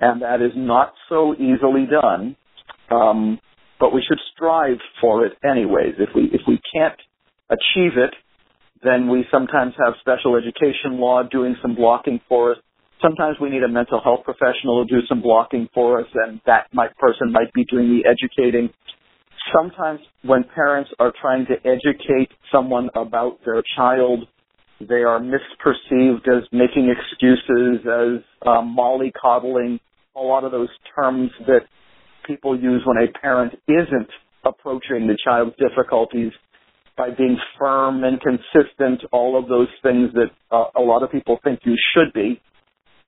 and 0.00 0.22
that 0.22 0.40
is 0.42 0.52
not 0.56 0.92
so 1.08 1.34
easily 1.34 1.86
done. 1.86 2.36
Um, 2.90 3.38
but 3.80 3.92
we 3.92 4.02
should 4.06 4.18
strive 4.34 4.78
for 5.00 5.26
it 5.26 5.32
anyways. 5.44 5.94
If 5.98 6.10
we 6.14 6.24
if 6.32 6.42
we 6.46 6.60
can't 6.72 6.98
achieve 7.50 7.98
it, 7.98 8.14
then 8.82 9.08
we 9.08 9.24
sometimes 9.30 9.74
have 9.84 9.94
special 10.00 10.36
education 10.36 10.98
law 10.98 11.22
doing 11.22 11.56
some 11.60 11.74
blocking 11.74 12.20
for 12.28 12.52
us. 12.52 12.58
Sometimes 13.02 13.36
we 13.40 13.50
need 13.50 13.62
a 13.62 13.68
mental 13.68 14.00
health 14.02 14.20
professional 14.24 14.84
to 14.84 14.94
do 14.94 15.04
some 15.08 15.20
blocking 15.20 15.68
for 15.74 16.00
us, 16.00 16.06
and 16.14 16.40
that 16.46 16.68
might, 16.72 16.96
person 16.96 17.32
might 17.32 17.52
be 17.52 17.64
doing 17.64 17.88
the 17.88 18.08
educating 18.08 18.70
sometimes 19.52 20.00
when 20.22 20.44
parents 20.54 20.90
are 20.98 21.12
trying 21.20 21.46
to 21.46 21.54
educate 21.68 22.30
someone 22.52 22.88
about 22.94 23.38
their 23.44 23.62
child, 23.76 24.26
they 24.80 25.02
are 25.02 25.20
misperceived 25.20 26.26
as 26.28 26.44
making 26.52 26.90
excuses, 26.90 27.80
as 27.86 28.22
um, 28.46 28.76
mollycoddling, 28.76 29.78
a 30.16 30.20
lot 30.20 30.44
of 30.44 30.52
those 30.52 30.68
terms 30.94 31.30
that 31.46 31.60
people 32.26 32.58
use 32.58 32.82
when 32.84 32.96
a 32.96 33.18
parent 33.18 33.52
isn't 33.68 34.08
approaching 34.44 35.06
the 35.06 35.16
child's 35.24 35.54
difficulties 35.56 36.32
by 36.96 37.10
being 37.10 37.36
firm 37.58 38.04
and 38.04 38.20
consistent, 38.20 39.02
all 39.10 39.38
of 39.38 39.48
those 39.48 39.68
things 39.82 40.10
that 40.14 40.30
uh, 40.52 40.64
a 40.76 40.80
lot 40.80 41.02
of 41.02 41.10
people 41.10 41.38
think 41.42 41.60
you 41.64 41.76
should 41.92 42.12
be. 42.12 42.40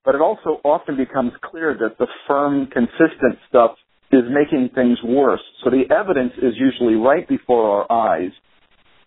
But 0.06 0.14
it 0.14 0.20
also 0.20 0.60
often 0.64 0.96
becomes 0.96 1.32
clear 1.42 1.76
that 1.80 1.98
the 1.98 2.06
firm, 2.28 2.68
consistent 2.68 3.40
stuff 3.48 3.72
is 4.12 4.22
making 4.30 4.70
things 4.72 4.98
worse. 5.02 5.42
So 5.64 5.70
the 5.70 5.82
evidence 5.92 6.32
is 6.38 6.54
usually 6.56 6.94
right 6.94 7.28
before 7.28 7.84
our 7.88 8.16
eyes. 8.16 8.30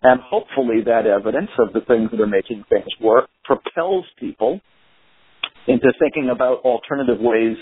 And 0.02 0.20
hopefully 0.20 0.82
that 0.84 1.06
evidence 1.06 1.48
of 1.58 1.72
the 1.72 1.80
things 1.80 2.10
that 2.10 2.20
are 2.20 2.26
making 2.26 2.64
things 2.68 2.86
work 3.00 3.30
propels 3.44 4.04
people 4.18 4.60
into 5.66 5.90
thinking 5.98 6.30
about 6.30 6.58
alternative 6.64 7.18
ways 7.18 7.56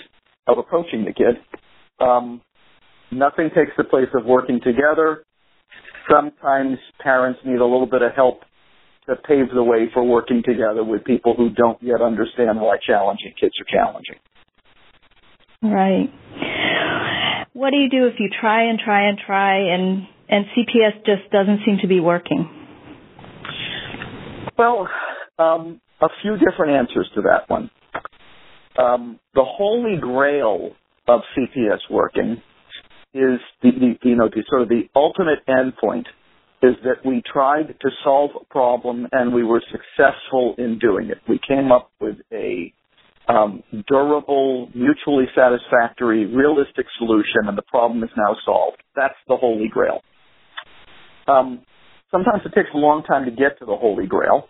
of 0.48 0.58
approaching 0.58 1.04
the 1.04 1.12
kid. 1.12 1.36
Um, 2.00 2.42
nothing 3.12 3.50
takes 3.54 3.72
the 3.76 3.84
place 3.84 4.08
of 4.14 4.24
working 4.24 4.60
together. 4.64 5.24
Sometimes 6.10 6.78
parents 7.00 7.38
need 7.44 7.60
a 7.60 7.64
little 7.64 7.86
bit 7.86 8.02
of 8.02 8.12
help 8.16 8.40
that 9.08 9.24
pave 9.24 9.46
the 9.52 9.62
way 9.62 9.88
for 9.92 10.04
working 10.04 10.42
together 10.44 10.84
with 10.84 11.02
people 11.04 11.34
who 11.34 11.50
don't 11.50 11.82
yet 11.82 12.00
understand 12.00 12.60
why 12.60 12.76
challenging 12.86 13.32
kids 13.40 13.54
are 13.58 13.66
challenging. 13.68 14.16
Right. 15.62 16.12
What 17.54 17.70
do 17.70 17.78
you 17.78 17.90
do 17.90 18.06
if 18.06 18.20
you 18.20 18.28
try 18.40 18.68
and 18.68 18.78
try 18.78 19.08
and 19.08 19.18
try 19.18 19.74
and 19.74 20.06
and 20.28 20.44
CPS 20.54 21.04
just 21.06 21.32
doesn't 21.32 21.60
seem 21.64 21.78
to 21.80 21.88
be 21.88 22.00
working? 22.00 22.48
Well, 24.56 24.88
um, 25.38 25.80
a 26.00 26.08
few 26.22 26.36
different 26.36 26.72
answers 26.72 27.10
to 27.14 27.22
that 27.22 27.48
one. 27.48 27.70
Um, 28.78 29.18
the 29.34 29.44
holy 29.44 29.98
grail 29.98 30.72
of 31.08 31.22
CPS 31.36 31.80
working 31.90 32.42
is 33.14 33.40
the, 33.62 33.70
the, 33.70 34.08
you 34.08 34.16
know 34.16 34.28
the 34.28 34.44
sort 34.48 34.62
of 34.62 34.68
the 34.68 34.82
ultimate 34.94 35.38
endpoint 35.48 36.04
is 36.62 36.74
that 36.84 37.04
we 37.04 37.22
tried 37.30 37.68
to 37.80 37.90
solve 38.02 38.30
a 38.40 38.44
problem 38.52 39.06
and 39.12 39.32
we 39.32 39.44
were 39.44 39.62
successful 39.70 40.54
in 40.58 40.78
doing 40.78 41.10
it. 41.10 41.18
We 41.28 41.38
came 41.46 41.70
up 41.70 41.90
with 42.00 42.16
a 42.32 42.72
um, 43.28 43.62
durable, 43.86 44.68
mutually 44.74 45.26
satisfactory, 45.36 46.26
realistic 46.26 46.86
solution, 46.98 47.46
and 47.46 47.56
the 47.56 47.62
problem 47.62 48.02
is 48.02 48.10
now 48.16 48.34
solved. 48.44 48.78
That's 48.96 49.14
the 49.28 49.36
holy 49.36 49.68
grail. 49.68 50.00
Um, 51.28 51.60
sometimes 52.10 52.42
it 52.44 52.54
takes 52.54 52.70
a 52.74 52.78
long 52.78 53.02
time 53.04 53.26
to 53.26 53.30
get 53.30 53.58
to 53.60 53.66
the 53.66 53.76
holy 53.76 54.06
grail, 54.06 54.48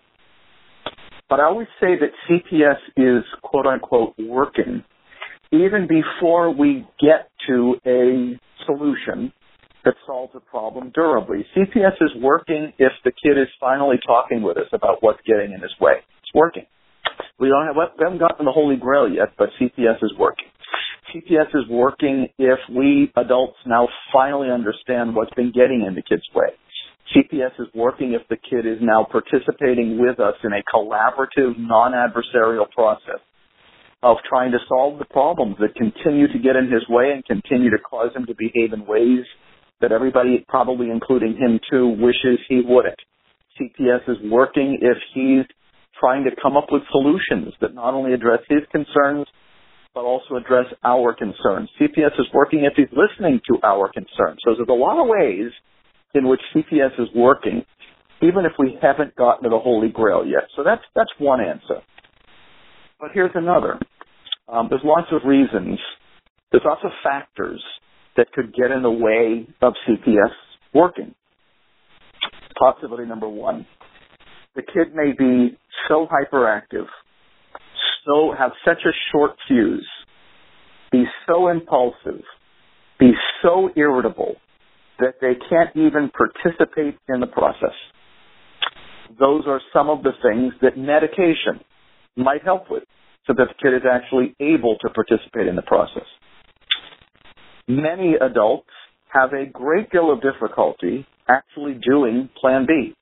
but 1.29 1.41
I 1.41 1.45
always 1.45 1.67
say 1.81 1.97
that 1.99 2.11
CPS 2.29 2.79
is 2.97 3.25
quote 3.43 3.67
unquote 3.67 4.15
working 4.19 4.85
even 5.51 5.89
before 5.89 6.55
we 6.55 6.87
get 7.01 7.31
to 7.49 7.77
a 7.87 8.39
solution 8.67 9.33
that 9.85 9.95
solves 10.07 10.33
a 10.35 10.41
problem 10.41 10.91
durably. 10.95 11.47
CPS 11.57 11.97
is 12.01 12.11
working 12.21 12.73
if 12.79 12.93
the 13.05 13.13
kid 13.13 13.39
is 13.39 13.49
finally 13.61 13.97
talking 14.07 14.43
with 14.43 14.57
us 14.57 14.69
about 14.73 14.99
what's 15.01 15.21
getting 15.27 15.53
in 15.53 15.61
his 15.61 15.75
way. 15.81 15.95
It's 16.23 16.35
working. 16.35 16.67
We 17.39 17.49
don't 17.49 17.67
have, 17.67 17.77
we 17.77 18.05
haven't 18.05 18.19
gotten 18.19 18.45
the 18.45 18.53
holy 18.53 18.77
grail 18.77 19.09
yet, 19.09 19.35
but 19.39 19.51
CPS 19.61 20.03
is 20.03 20.13
working. 20.19 20.47
CPS 21.15 21.49
is 21.55 21.69
working 21.71 22.29
if 22.39 22.59
we 22.71 23.11
adults 23.17 23.57
now 23.67 23.89
finally 24.13 24.51
understand 24.51 25.15
what's 25.15 25.33
been 25.35 25.53
getting 25.53 25.85
in 25.87 25.95
the 25.95 26.03
kid's 26.03 26.27
way. 26.35 26.49
CPS 27.15 27.59
is 27.59 27.69
working 27.75 28.13
if 28.13 28.29
the 28.29 28.37
kid 28.37 28.67
is 28.67 28.79
now 28.83 29.07
participating 29.11 29.99
with 29.99 30.21
us 30.21 30.35
in 30.45 30.53
a 30.53 30.63
collaborative, 30.75 31.57
non-adversarial 31.57 32.71
process 32.71 33.21
of 34.03 34.19
trying 34.29 34.53
to 34.53 34.59
solve 34.69 34.99
the 34.99 35.07
problems 35.07 35.57
that 35.61 35.75
continue 35.75 36.29
to 36.29 36.39
get 36.39 36.55
in 36.55 36.71
his 36.71 36.87
way 36.89 37.11
and 37.13 37.25
continue 37.25 37.71
to 37.71 37.79
cause 37.79 38.15
him 38.15 38.27
to 38.27 38.35
behave 38.35 38.73
in 38.73 38.87
ways 38.87 39.25
that 39.81 39.93
everybody, 39.93 40.45
probably 40.49 40.91
including 40.91 41.37
him 41.37 41.61
too, 41.71 41.89
wishes 41.99 42.39
he 42.49 42.63
wouldn't. 42.65 42.99
CPS 43.61 44.09
is 44.09 44.17
working 44.31 44.79
if 44.81 44.97
he's 45.15 45.45
trying 45.99 46.25
to 46.25 46.31
come 46.41 46.57
up 46.57 46.67
with 46.71 46.83
solutions 46.91 47.55
that 47.61 47.75
not 47.75 47.95
only 47.95 48.13
address 48.13 48.41
his 48.49 48.63
concerns, 48.71 49.27
but 49.95 50.05
also 50.05 50.37
address 50.37 50.67
our 50.85 51.15
concerns. 51.15 51.69
CPS 51.81 52.19
is 52.19 52.27
working 52.33 52.65
if 52.65 52.75
he's 52.77 52.93
listening 52.93 53.41
to 53.49 53.59
our 53.65 53.91
concerns. 53.91 54.39
So 54.45 54.55
there's 54.55 54.69
a 54.69 54.73
lot 54.73 55.01
of 55.01 55.09
ways 55.09 55.51
in 56.15 56.29
which 56.29 56.41
CPS 56.55 57.01
is 57.01 57.09
working, 57.15 57.65
even 58.23 58.45
if 58.45 58.53
we 58.59 58.79
haven't 58.81 59.17
gotten 59.17 59.45
to 59.45 59.51
the 59.51 59.59
Holy 59.59 59.89
Grail 59.89 60.25
yet. 60.25 60.45
So 60.57 60.63
that's, 60.63 60.83
that's 60.95 61.11
one 61.19 61.41
answer. 61.41 61.83
But 63.01 63.11
here's 63.13 63.33
another. 63.35 63.79
Um, 64.49 64.69
there's 64.71 64.83
lots 64.85 65.09
of 65.13 65.23
reasons. 65.29 65.79
There's 66.51 66.65
lots 66.65 66.83
of 66.85 66.91
factors 67.03 67.63
that 68.19 68.33
could 68.33 68.53
get 68.53 68.73
in 68.73 68.83
the 68.83 68.91
way 68.91 69.47
of 69.63 69.73
CPS 69.89 70.35
working. 70.75 71.15
Possibility 72.59 73.07
number 73.07 73.29
one. 73.29 73.65
The 74.57 74.63
kid 74.63 74.93
may 74.93 75.13
be 75.17 75.57
so 75.87 76.09
hyperactive, 76.11 76.87
so 78.05 78.35
have 78.37 78.51
such 78.65 78.79
a 78.85 78.91
short 79.13 79.37
fuse, 79.47 79.89
be 80.91 81.05
so 81.29 81.49
impulsive, 81.49 82.23
be 82.99 83.13
so 83.41 83.71
irritable 83.77 84.35
that 84.99 85.15
they 85.21 85.35
can't 85.49 85.71
even 85.77 86.11
participate 86.11 86.99
in 87.09 87.21
the 87.21 87.29
process. 87.29 87.77
Those 89.21 89.45
are 89.47 89.61
some 89.73 89.89
of 89.89 90.03
the 90.03 90.13
things 90.23 90.55
that 90.61 90.77
medication 90.77 91.65
might 92.17 92.43
help 92.43 92.69
with 92.69 92.83
so 93.29 93.33
that 93.35 93.47
the 93.47 93.55
kid 93.63 93.77
is 93.77 93.83
actually 93.89 94.35
able 94.41 94.77
to 94.81 94.89
participate 94.91 95.47
in 95.47 95.55
the 95.55 95.63
process. 95.63 96.07
Many 97.69 98.15
adults 98.15 98.69
have 99.13 99.33
a 99.33 99.45
great 99.45 99.91
deal 99.91 100.11
of 100.11 100.23
difficulty 100.23 101.07
actually 101.29 101.75
doing 101.75 102.31
Plan 102.41 102.67
B. 102.67 102.95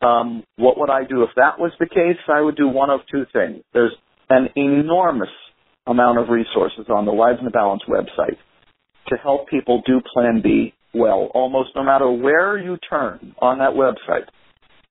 Um, 0.00 0.44
what 0.56 0.78
would 0.78 0.90
I 0.90 1.04
do 1.04 1.22
if 1.22 1.30
that 1.36 1.58
was 1.58 1.72
the 1.80 1.86
case? 1.86 2.18
I 2.28 2.40
would 2.40 2.56
do 2.56 2.68
one 2.68 2.90
of 2.90 3.00
two 3.10 3.24
things. 3.32 3.64
There's 3.72 3.94
an 4.30 4.48
enormous 4.56 5.30
amount 5.86 6.18
of 6.18 6.28
resources 6.28 6.86
on 6.88 7.04
the 7.04 7.12
Lives 7.12 7.38
in 7.40 7.44
the 7.44 7.50
Balance 7.50 7.82
website 7.88 8.36
to 9.08 9.16
help 9.16 9.48
people 9.48 9.82
do 9.86 10.00
Plan 10.12 10.40
B 10.42 10.72
well. 10.94 11.30
Almost 11.34 11.70
no 11.74 11.82
matter 11.82 12.10
where 12.10 12.56
you 12.56 12.78
turn 12.88 13.34
on 13.40 13.58
that 13.58 13.72
website, 13.72 14.26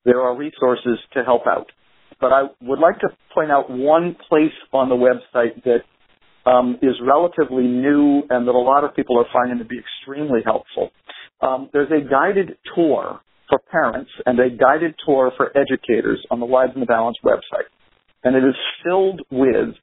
there 0.05 0.21
are 0.21 0.35
resources 0.35 0.99
to 1.13 1.23
help 1.23 1.47
out. 1.47 1.71
But 2.19 2.33
I 2.33 2.43
would 2.61 2.79
like 2.79 2.99
to 2.99 3.09
point 3.33 3.51
out 3.51 3.69
one 3.69 4.15
place 4.29 4.53
on 4.71 4.89
the 4.89 4.95
website 4.95 5.63
that 5.63 5.83
um, 6.45 6.77
is 6.81 6.95
relatively 7.05 7.63
new 7.63 8.23
and 8.29 8.47
that 8.47 8.51
a 8.51 8.57
lot 8.57 8.83
of 8.83 8.95
people 8.95 9.17
are 9.17 9.25
finding 9.31 9.59
to 9.59 9.65
be 9.65 9.79
extremely 9.79 10.41
helpful. 10.45 10.91
Um, 11.41 11.69
there's 11.73 11.91
a 11.91 12.07
guided 12.09 12.57
tour 12.75 13.19
for 13.49 13.59
parents 13.71 14.11
and 14.25 14.39
a 14.39 14.49
guided 14.49 14.95
tour 15.05 15.31
for 15.37 15.51
educators 15.57 16.25
on 16.31 16.39
the 16.39 16.45
Lives 16.45 16.71
in 16.75 16.79
the 16.79 16.85
Balance 16.85 17.17
website. 17.23 17.67
And 18.23 18.35
it 18.35 18.47
is 18.47 18.55
filled 18.83 19.21
with 19.31 19.75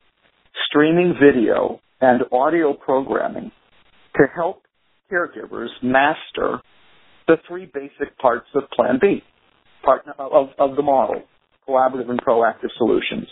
streaming 0.66 1.14
video 1.20 1.80
and 2.00 2.22
audio 2.32 2.72
programming 2.72 3.52
to 4.16 4.22
help 4.34 4.62
caregivers 5.12 5.68
master 5.82 6.60
the 7.26 7.36
three 7.46 7.66
basic 7.66 8.16
parts 8.18 8.46
of 8.54 8.62
Plan 8.70 8.98
B, 9.00 9.22
part 9.84 10.02
of, 10.18 10.48
of 10.58 10.76
the 10.76 10.82
model, 10.82 11.22
collaborative 11.68 12.10
and 12.10 12.20
proactive 12.22 12.70
solutions. 12.76 13.26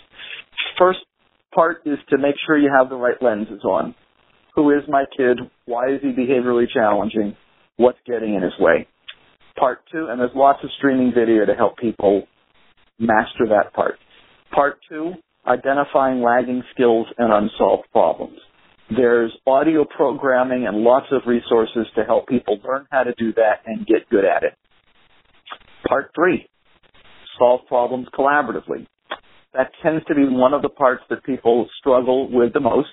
First 0.77 0.99
part 1.53 1.81
is 1.85 1.97
to 2.09 2.17
make 2.17 2.35
sure 2.45 2.57
you 2.57 2.71
have 2.77 2.89
the 2.89 2.95
right 2.95 3.21
lenses 3.21 3.63
on. 3.63 3.95
Who 4.55 4.71
is 4.71 4.83
my 4.87 5.05
kid? 5.15 5.39
Why 5.65 5.93
is 5.93 6.01
he 6.01 6.09
behaviorally 6.09 6.65
challenging? 6.73 7.35
What's 7.77 7.99
getting 8.05 8.35
in 8.35 8.41
his 8.41 8.53
way? 8.59 8.87
part 9.59 9.79
two, 9.91 10.07
and 10.09 10.19
there's 10.19 10.31
lots 10.33 10.59
of 10.63 10.69
streaming 10.77 11.11
video 11.13 11.45
to 11.45 11.53
help 11.53 11.77
people 11.77 12.23
master 12.97 13.45
that 13.49 13.73
part. 13.73 13.95
Part 14.53 14.79
two, 14.89 15.13
identifying 15.45 16.21
lagging 16.21 16.63
skills 16.73 17.07
and 17.17 17.31
unsolved 17.31 17.87
problems. 17.91 18.39
There's 18.89 19.31
audio 19.45 19.85
programming 19.85 20.65
and 20.65 20.77
lots 20.77 21.07
of 21.11 21.21
resources 21.27 21.85
to 21.95 22.03
help 22.03 22.27
people 22.27 22.57
learn 22.63 22.87
how 22.91 23.03
to 23.03 23.13
do 23.17 23.33
that 23.33 23.61
and 23.65 23.85
get 23.85 24.09
good 24.09 24.25
at 24.25 24.43
it. 24.43 24.53
Part 25.87 26.11
three, 26.15 26.49
solve 27.37 27.61
problems 27.67 28.07
collaboratively. 28.17 28.87
That 29.53 29.71
tends 29.81 30.05
to 30.05 30.15
be 30.15 30.23
one 30.27 30.53
of 30.53 30.61
the 30.61 30.69
parts 30.69 31.03
that 31.09 31.23
people 31.23 31.67
struggle 31.79 32.29
with 32.31 32.53
the 32.53 32.59
most, 32.59 32.89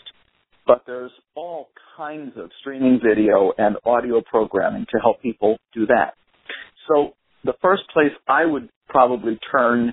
but 0.66 0.82
there's 0.86 1.12
all 1.34 1.68
kinds 1.96 2.32
of 2.36 2.50
streaming 2.60 3.00
video 3.02 3.52
and 3.58 3.76
audio 3.84 4.22
programming 4.22 4.86
to 4.92 4.98
help 5.00 5.20
people 5.20 5.58
do 5.74 5.86
that. 5.86 6.14
So 6.88 7.14
the 7.44 7.54
first 7.62 7.82
place 7.92 8.12
I 8.26 8.44
would 8.44 8.68
probably 8.88 9.38
turn 9.50 9.92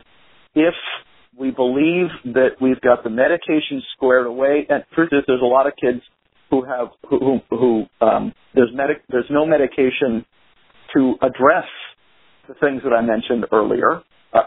if 0.55 0.73
we 1.37 1.51
believe 1.51 2.07
that 2.25 2.61
we've 2.61 2.79
got 2.81 3.03
the 3.03 3.09
medication 3.09 3.81
squared 3.95 4.27
away, 4.27 4.65
and 4.69 4.83
truth 4.93 5.09
is 5.11 5.23
there's 5.27 5.41
a 5.41 5.45
lot 5.45 5.67
of 5.67 5.73
kids 5.81 6.01
who 6.49 6.63
have 6.63 6.89
who 7.09 7.39
who, 7.49 7.85
um, 8.01 8.33
there's 8.53 8.69
medic 8.73 9.01
there's 9.09 9.29
no 9.29 9.45
medication 9.45 10.25
to 10.95 11.15
address 11.21 11.65
the 12.47 12.53
things 12.55 12.81
that 12.83 12.93
I 12.93 13.01
mentioned 13.01 13.45
earlier. 13.51 14.01
Uh, 14.33 14.43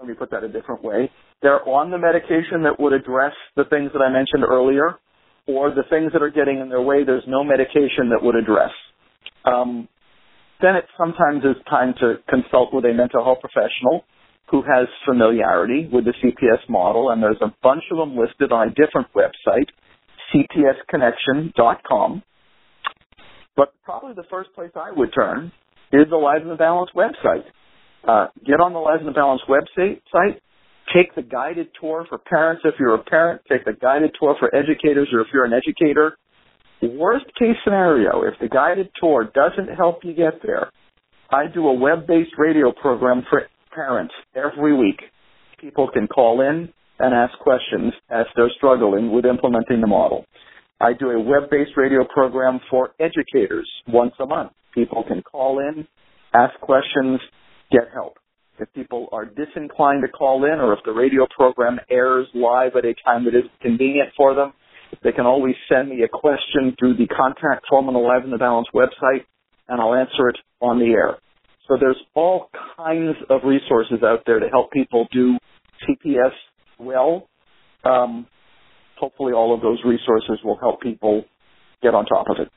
let 0.00 0.08
me 0.08 0.14
put 0.14 0.30
that 0.30 0.42
a 0.42 0.48
different 0.48 0.82
way. 0.82 1.10
They're 1.42 1.62
on 1.68 1.90
the 1.90 1.98
medication 1.98 2.64
that 2.64 2.80
would 2.80 2.94
address 2.94 3.34
the 3.54 3.64
things 3.68 3.90
that 3.92 4.00
I 4.00 4.10
mentioned 4.10 4.44
earlier, 4.48 4.96
or 5.46 5.70
the 5.70 5.84
things 5.90 6.12
that 6.12 6.22
are 6.22 6.30
getting 6.30 6.58
in 6.58 6.70
their 6.70 6.80
way. 6.80 7.04
There's 7.04 7.24
no 7.28 7.44
medication 7.44 8.08
that 8.10 8.22
would 8.22 8.34
address. 8.34 8.70
Um, 9.44 9.88
then 10.62 10.76
it 10.76 10.84
sometimes 10.96 11.44
is 11.44 11.56
time 11.68 11.94
to 12.00 12.16
consult 12.28 12.72
with 12.72 12.84
a 12.86 12.94
mental 12.94 13.22
health 13.22 13.38
professional 13.40 14.04
who 14.50 14.62
has 14.62 14.88
familiarity 15.06 15.88
with 15.92 16.04
the 16.06 16.14
CPS 16.24 16.68
model, 16.68 17.10
and 17.10 17.22
there's 17.22 17.40
a 17.42 17.54
bunch 17.62 17.84
of 17.92 17.98
them 17.98 18.16
listed 18.16 18.52
on 18.52 18.68
a 18.68 18.70
different 18.70 19.08
website, 19.14 19.68
cpsconnection.com. 20.32 22.22
But 23.54 23.74
probably 23.84 24.14
the 24.14 24.24
first 24.30 24.52
place 24.54 24.70
I 24.74 24.92
would 24.92 25.12
turn 25.14 25.52
is 25.92 26.06
the 26.08 26.16
Lives 26.16 26.42
in 26.44 26.48
the 26.48 26.56
Balance 26.56 26.90
website. 26.96 27.44
Uh, 28.06 28.26
get 28.46 28.60
on 28.60 28.72
the 28.72 28.78
Lives 28.78 29.02
in 29.06 29.12
Balance 29.12 29.42
website, 29.48 30.00
take 30.94 31.14
the 31.14 31.22
guided 31.22 31.68
tour 31.80 32.06
for 32.08 32.18
parents 32.18 32.62
if 32.64 32.74
you're 32.78 32.94
a 32.94 33.04
parent, 33.04 33.42
take 33.48 33.64
the 33.64 33.72
guided 33.72 34.12
tour 34.18 34.36
for 34.38 34.54
educators 34.54 35.08
or 35.12 35.20
if 35.20 35.28
you're 35.32 35.44
an 35.44 35.52
educator, 35.52 36.16
Worst 36.82 37.26
case 37.38 37.56
scenario, 37.62 38.22
if 38.22 38.34
the 38.40 38.48
guided 38.48 38.88
tour 38.98 39.30
doesn't 39.34 39.74
help 39.76 40.02
you 40.02 40.14
get 40.14 40.40
there, 40.42 40.70
I 41.30 41.46
do 41.46 41.68
a 41.68 41.74
web-based 41.74 42.32
radio 42.38 42.72
program 42.72 43.22
for 43.28 43.42
parents 43.74 44.14
every 44.34 44.74
week, 44.74 44.98
people 45.60 45.90
can 45.92 46.06
call 46.06 46.40
in 46.40 46.72
and 46.98 47.14
ask 47.14 47.38
questions 47.38 47.92
as 48.08 48.24
they're 48.34 48.50
struggling 48.56 49.12
with 49.12 49.26
implementing 49.26 49.82
the 49.82 49.86
model. 49.86 50.24
I 50.80 50.94
do 50.94 51.10
a 51.10 51.20
web-based 51.20 51.72
radio 51.76 52.04
program 52.04 52.60
for 52.70 52.92
educators 52.98 53.70
once 53.86 54.14
a 54.18 54.24
month. 54.24 54.52
People 54.74 55.04
can 55.06 55.20
call 55.22 55.58
in, 55.58 55.86
ask 56.32 56.58
questions, 56.60 57.20
get 57.70 57.88
help. 57.92 58.18
If 58.58 58.72
people 58.74 59.08
are 59.12 59.24
disinclined 59.24 60.02
to 60.02 60.08
call 60.08 60.44
in 60.44 60.60
or 60.60 60.74
if 60.74 60.80
the 60.84 60.92
radio 60.92 61.26
program 61.34 61.78
airs 61.90 62.26
live 62.34 62.72
at 62.76 62.84
a 62.84 62.94
time 63.04 63.24
that 63.24 63.34
is 63.34 63.44
convenient 63.62 64.10
for 64.16 64.34
them, 64.34 64.52
they 65.02 65.12
can 65.12 65.24
always 65.24 65.54
send 65.68 65.88
me 65.88 66.02
a 66.02 66.08
question 66.08 66.76
through 66.78 66.96
the 66.96 67.06
contact 67.06 67.66
form 67.68 67.88
on 67.88 67.94
the 67.94 68.00
Live 68.00 68.24
in 68.24 68.30
the 68.30 68.38
Balance 68.38 68.68
website 68.74 69.24
and 69.68 69.80
I'll 69.80 69.94
answer 69.94 70.28
it 70.28 70.36
on 70.60 70.78
the 70.78 70.86
air. 70.86 71.16
So 71.68 71.76
there's 71.78 72.00
all 72.14 72.50
kinds 72.76 73.16
of 73.30 73.42
resources 73.44 74.02
out 74.04 74.24
there 74.26 74.40
to 74.40 74.48
help 74.48 74.72
people 74.72 75.06
do 75.12 75.38
CPS 75.88 76.32
well. 76.78 77.28
Um, 77.84 78.26
hopefully 78.98 79.32
all 79.32 79.54
of 79.54 79.62
those 79.62 79.78
resources 79.84 80.38
will 80.44 80.58
help 80.58 80.82
people 80.82 81.24
get 81.82 81.94
on 81.94 82.04
top 82.04 82.26
of 82.28 82.36
it. 82.40 82.50